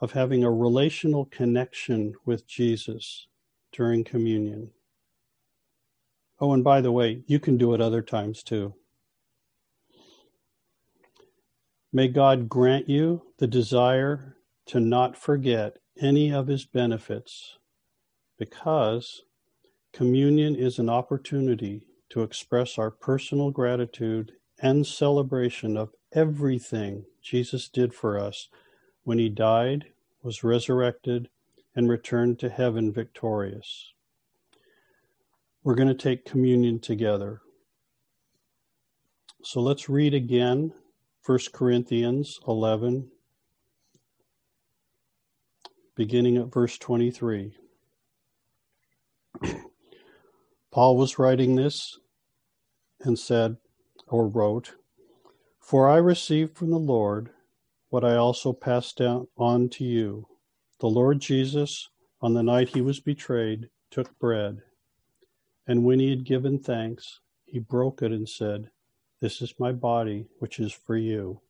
of 0.00 0.12
having 0.12 0.44
a 0.44 0.50
relational 0.50 1.24
connection 1.24 2.14
with 2.24 2.46
Jesus 2.46 3.26
during 3.72 4.04
communion. 4.04 4.70
Oh, 6.40 6.52
and 6.52 6.62
by 6.62 6.80
the 6.80 6.92
way, 6.92 7.22
you 7.26 7.40
can 7.40 7.56
do 7.56 7.74
it 7.74 7.80
other 7.80 8.02
times 8.02 8.42
too. 8.42 8.74
May 11.92 12.08
God 12.08 12.48
grant 12.48 12.88
you 12.88 13.22
the 13.38 13.46
desire 13.46 14.36
to 14.66 14.78
not 14.78 15.16
forget 15.16 15.78
any 16.00 16.30
of 16.32 16.46
his 16.46 16.66
benefits 16.66 17.58
because 18.38 19.22
communion 19.92 20.54
is 20.54 20.78
an 20.78 20.90
opportunity 20.90 21.87
to 22.10 22.22
express 22.22 22.78
our 22.78 22.90
personal 22.90 23.50
gratitude 23.50 24.32
and 24.60 24.86
celebration 24.86 25.76
of 25.76 25.94
everything 26.12 27.04
Jesus 27.22 27.68
did 27.68 27.94
for 27.94 28.18
us 28.18 28.48
when 29.04 29.18
he 29.18 29.28
died, 29.28 29.86
was 30.22 30.44
resurrected, 30.44 31.28
and 31.74 31.88
returned 31.88 32.38
to 32.40 32.48
heaven 32.48 32.92
victorious. 32.92 33.92
We're 35.62 35.74
going 35.74 35.88
to 35.88 35.94
take 35.94 36.24
communion 36.24 36.80
together. 36.80 37.40
So 39.42 39.60
let's 39.60 39.88
read 39.88 40.14
again 40.14 40.72
1 41.24 41.38
Corinthians 41.52 42.40
11, 42.48 43.10
beginning 45.94 46.38
at 46.38 46.52
verse 46.52 46.78
23. 46.78 47.54
Paul 50.70 50.96
was 50.96 51.18
writing 51.18 51.54
this 51.54 51.98
and 53.00 53.18
said, 53.18 53.56
or 54.06 54.28
wrote, 54.28 54.74
For 55.60 55.88
I 55.88 55.96
received 55.96 56.56
from 56.56 56.70
the 56.70 56.78
Lord 56.78 57.30
what 57.90 58.04
I 58.04 58.16
also 58.16 58.52
passed 58.52 58.98
down 58.98 59.28
on 59.36 59.68
to 59.70 59.84
you. 59.84 60.26
The 60.80 60.88
Lord 60.88 61.20
Jesus, 61.20 61.88
on 62.20 62.34
the 62.34 62.42
night 62.42 62.70
he 62.70 62.80
was 62.80 63.00
betrayed, 63.00 63.70
took 63.90 64.18
bread, 64.18 64.62
and 65.66 65.84
when 65.84 66.00
he 66.00 66.10
had 66.10 66.24
given 66.24 66.58
thanks, 66.58 67.20
he 67.44 67.58
broke 67.58 68.02
it 68.02 68.12
and 68.12 68.28
said, 68.28 68.70
This 69.20 69.40
is 69.40 69.54
my 69.58 69.72
body, 69.72 70.26
which 70.38 70.60
is 70.60 70.72
for 70.72 70.96
you. 70.96 71.40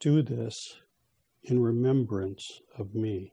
Do 0.00 0.22
this 0.22 0.76
in 1.44 1.60
remembrance 1.60 2.60
of 2.76 2.94
me. 2.94 3.32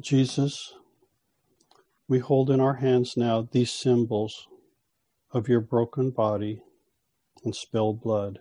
Jesus, 0.00 0.72
we 2.08 2.20
hold 2.20 2.50
in 2.50 2.58
our 2.58 2.74
hands 2.74 3.16
now 3.16 3.46
these 3.52 3.70
symbols 3.70 4.48
of 5.30 5.48
your 5.48 5.60
broken 5.60 6.10
body 6.10 6.62
and 7.44 7.54
spilled 7.54 8.00
blood. 8.00 8.38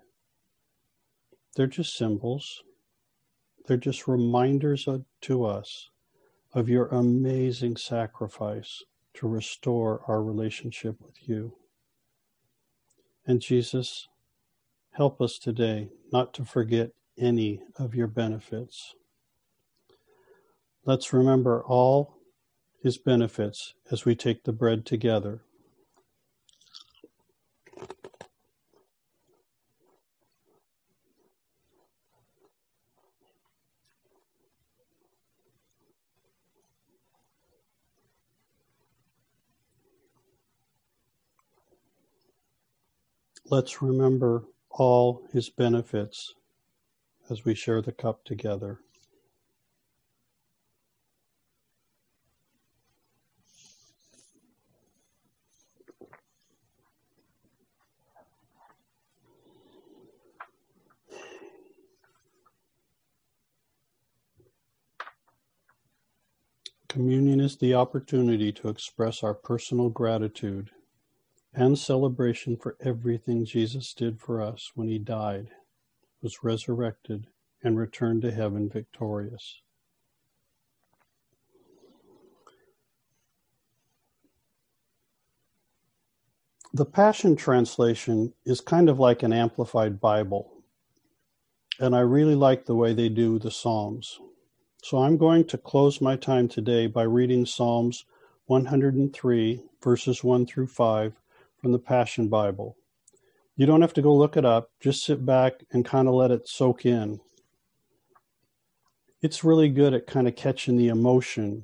They're 1.56 1.68
just 1.68 1.98
symbols. 1.98 2.64
They're 3.68 3.78
just 3.78 4.08
reminders 4.08 4.88
of, 4.88 5.04
to 5.22 5.46
us 5.46 5.90
of 6.54 6.70
your 6.70 6.88
amazing 6.88 7.76
sacrifice 7.76 8.84
to 9.16 9.28
restore 9.28 10.02
our 10.08 10.24
relationship 10.24 10.96
with 11.02 11.28
you. 11.28 11.56
And 13.26 13.42
Jesus, 13.42 14.08
help 14.92 15.22
us 15.22 15.38
today 15.38 15.90
not 16.12 16.34
to 16.36 16.46
forget 16.46 16.92
any 17.18 17.62
of 17.76 17.94
your 17.94 18.08
benefits. 18.08 18.96
Let's 20.86 21.14
remember 21.14 21.64
all 21.64 22.16
his 22.82 22.98
benefits 22.98 23.74
as 23.92 24.06
we 24.06 24.16
take 24.16 24.44
the 24.44 24.54
bread 24.54 24.86
together. 24.86 25.42
Let's 43.52 43.82
remember 43.82 44.46
all 44.70 45.24
his 45.34 45.50
benefits 45.50 46.34
as 47.30 47.44
we 47.44 47.56
share 47.56 47.82
the 47.82 47.92
cup 47.92 48.24
together. 48.24 48.80
Communion 66.90 67.40
is 67.40 67.56
the 67.56 67.76
opportunity 67.76 68.52
to 68.52 68.68
express 68.68 69.22
our 69.22 69.36
personal 69.36 69.90
gratitude 69.90 70.72
and 71.54 71.78
celebration 71.78 72.58
for 72.58 72.78
everything 72.84 73.46
Jesus 73.46 73.94
did 73.94 74.20
for 74.20 74.42
us 74.42 74.72
when 74.74 74.88
he 74.88 74.98
died, 74.98 75.50
was 76.24 76.44
resurrected, 76.44 77.28
and 77.64 77.78
returned 77.78 78.24
to 78.24 78.32
heaven 78.32 78.68
victorious. 78.68 79.62
The 86.74 86.86
Passion 86.86 87.36
Translation 87.36 88.34
is 88.46 88.62
kind 88.62 88.90
of 88.90 88.98
like 88.98 89.22
an 89.22 89.32
amplified 89.32 90.02
Bible, 90.02 90.64
and 91.80 91.96
I 91.96 92.00
really 92.00 92.36
like 92.36 92.66
the 92.66 92.76
way 92.76 92.94
they 92.96 93.10
do 93.10 93.38
the 93.38 93.52
Psalms. 93.52 94.20
So 94.82 95.00
I'm 95.00 95.18
going 95.18 95.44
to 95.48 95.58
close 95.58 96.00
my 96.00 96.16
time 96.16 96.48
today 96.48 96.88
by 96.88 97.04
reading 97.04 97.46
Psalms 97.46 98.06
103, 98.46 99.62
verses 99.84 100.24
1 100.24 100.46
through 100.46 100.68
5 100.68 101.14
from 101.58 101.74
the 101.74 101.80
Passion 101.80 102.30
Bible. 102.30 102.78
You 103.58 103.66
don't 103.66 103.82
have 103.82 103.94
to 103.96 104.02
go 104.02 104.16
look 104.16 104.38
it 104.38 104.46
up, 104.46 104.72
just 104.80 105.04
sit 105.04 105.26
back 105.26 105.66
and 105.72 105.84
kind 105.84 106.08
of 106.08 106.14
let 106.14 106.32
it 106.32 106.48
soak 106.48 106.86
in. 106.86 107.20
It's 109.22 109.44
really 109.44 109.68
good 109.68 109.94
at 109.94 110.08
kind 110.08 110.30
of 110.30 110.38
catching 110.38 110.78
the 110.78 110.88
emotion. 110.88 111.64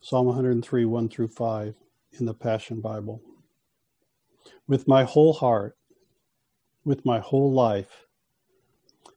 Psalm 0.00 0.26
103, 0.26 0.84
1 0.84 1.08
through 1.08 1.28
5 1.28 1.76
in 2.18 2.26
the 2.26 2.34
Passion 2.34 2.80
Bible. 2.80 3.22
With 4.66 4.88
my 4.88 5.04
whole 5.04 5.32
heart, 5.32 5.76
with 6.84 7.06
my 7.06 7.20
whole 7.20 7.52
life, 7.52 8.08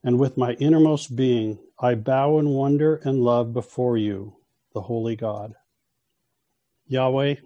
and 0.05 0.19
with 0.19 0.37
my 0.37 0.53
innermost 0.53 1.15
being, 1.15 1.57
I 1.79 1.95
bow 1.95 2.37
in 2.37 2.49
wonder 2.49 2.97
and 2.97 3.23
love 3.23 3.53
before 3.53 3.97
you, 3.97 4.35
the 4.71 4.81
Holy 4.81 5.15
God. 5.15 5.55
Yahweh, 6.85 7.37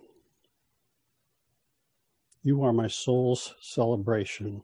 you 2.44 2.62
are 2.62 2.74
my 2.74 2.88
soul's 2.88 3.56
celebration. 3.62 4.62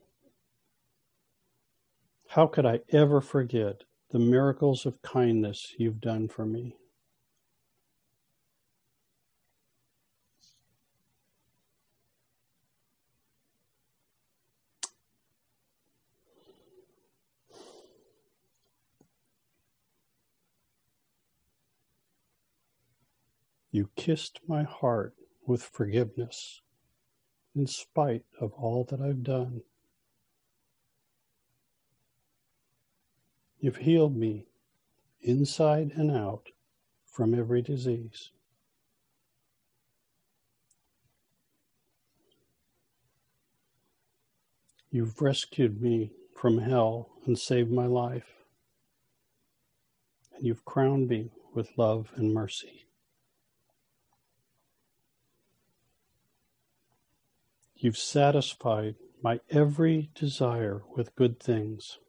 How 2.27 2.47
could 2.47 2.65
I 2.65 2.81
ever 2.89 3.21
forget 3.21 3.85
the 4.11 4.19
miracles 4.19 4.85
of 4.85 5.01
kindness 5.01 5.73
you've 5.77 6.01
done 6.01 6.27
for 6.27 6.45
me? 6.45 6.75
You 23.75 23.89
kissed 23.97 24.39
my 24.47 24.63
heart 24.63 25.15
with 25.45 25.61
forgiveness 25.61 26.61
in 27.53 27.67
spite 27.67 28.23
of 28.39 28.53
all 28.53 28.85
that 28.85 29.01
I've 29.01 29.21
done. 29.21 29.63
You've 33.59 33.75
healed 33.75 34.15
me 34.15 34.45
inside 35.19 35.91
and 35.97 36.09
out 36.09 36.51
from 37.05 37.37
every 37.37 37.61
disease. 37.61 38.31
You've 44.89 45.21
rescued 45.21 45.81
me 45.81 46.13
from 46.33 46.59
hell 46.59 47.09
and 47.25 47.37
saved 47.37 47.73
my 47.73 47.87
life. 47.87 48.45
And 50.33 50.45
you've 50.45 50.63
crowned 50.63 51.09
me 51.09 51.29
with 51.53 51.77
love 51.77 52.13
and 52.15 52.33
mercy. 52.33 52.84
You've 57.85 57.99
satisfied 57.99 58.95
my 59.21 59.41
every 59.51 60.09
desire 60.15 60.81
with 60.95 61.15
good 61.15 61.39
things. 61.39 61.99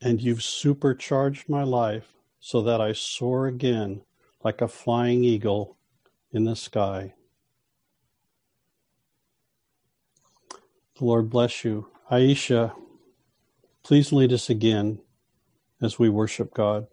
And 0.00 0.22
you've 0.22 0.42
supercharged 0.42 1.50
my 1.50 1.62
life 1.62 2.14
so 2.40 2.62
that 2.62 2.80
I 2.80 2.94
soar 2.94 3.48
again 3.48 4.00
like 4.42 4.62
a 4.62 4.66
flying 4.66 5.24
eagle 5.24 5.76
in 6.32 6.44
the 6.44 6.56
sky. 6.56 7.12
The 10.98 11.04
Lord 11.04 11.28
bless 11.28 11.66
you. 11.66 11.88
Aisha, 12.10 12.72
please 13.82 14.10
lead 14.10 14.32
us 14.32 14.48
again 14.48 15.00
as 15.82 15.98
we 15.98 16.08
worship 16.08 16.54
God. 16.54 16.86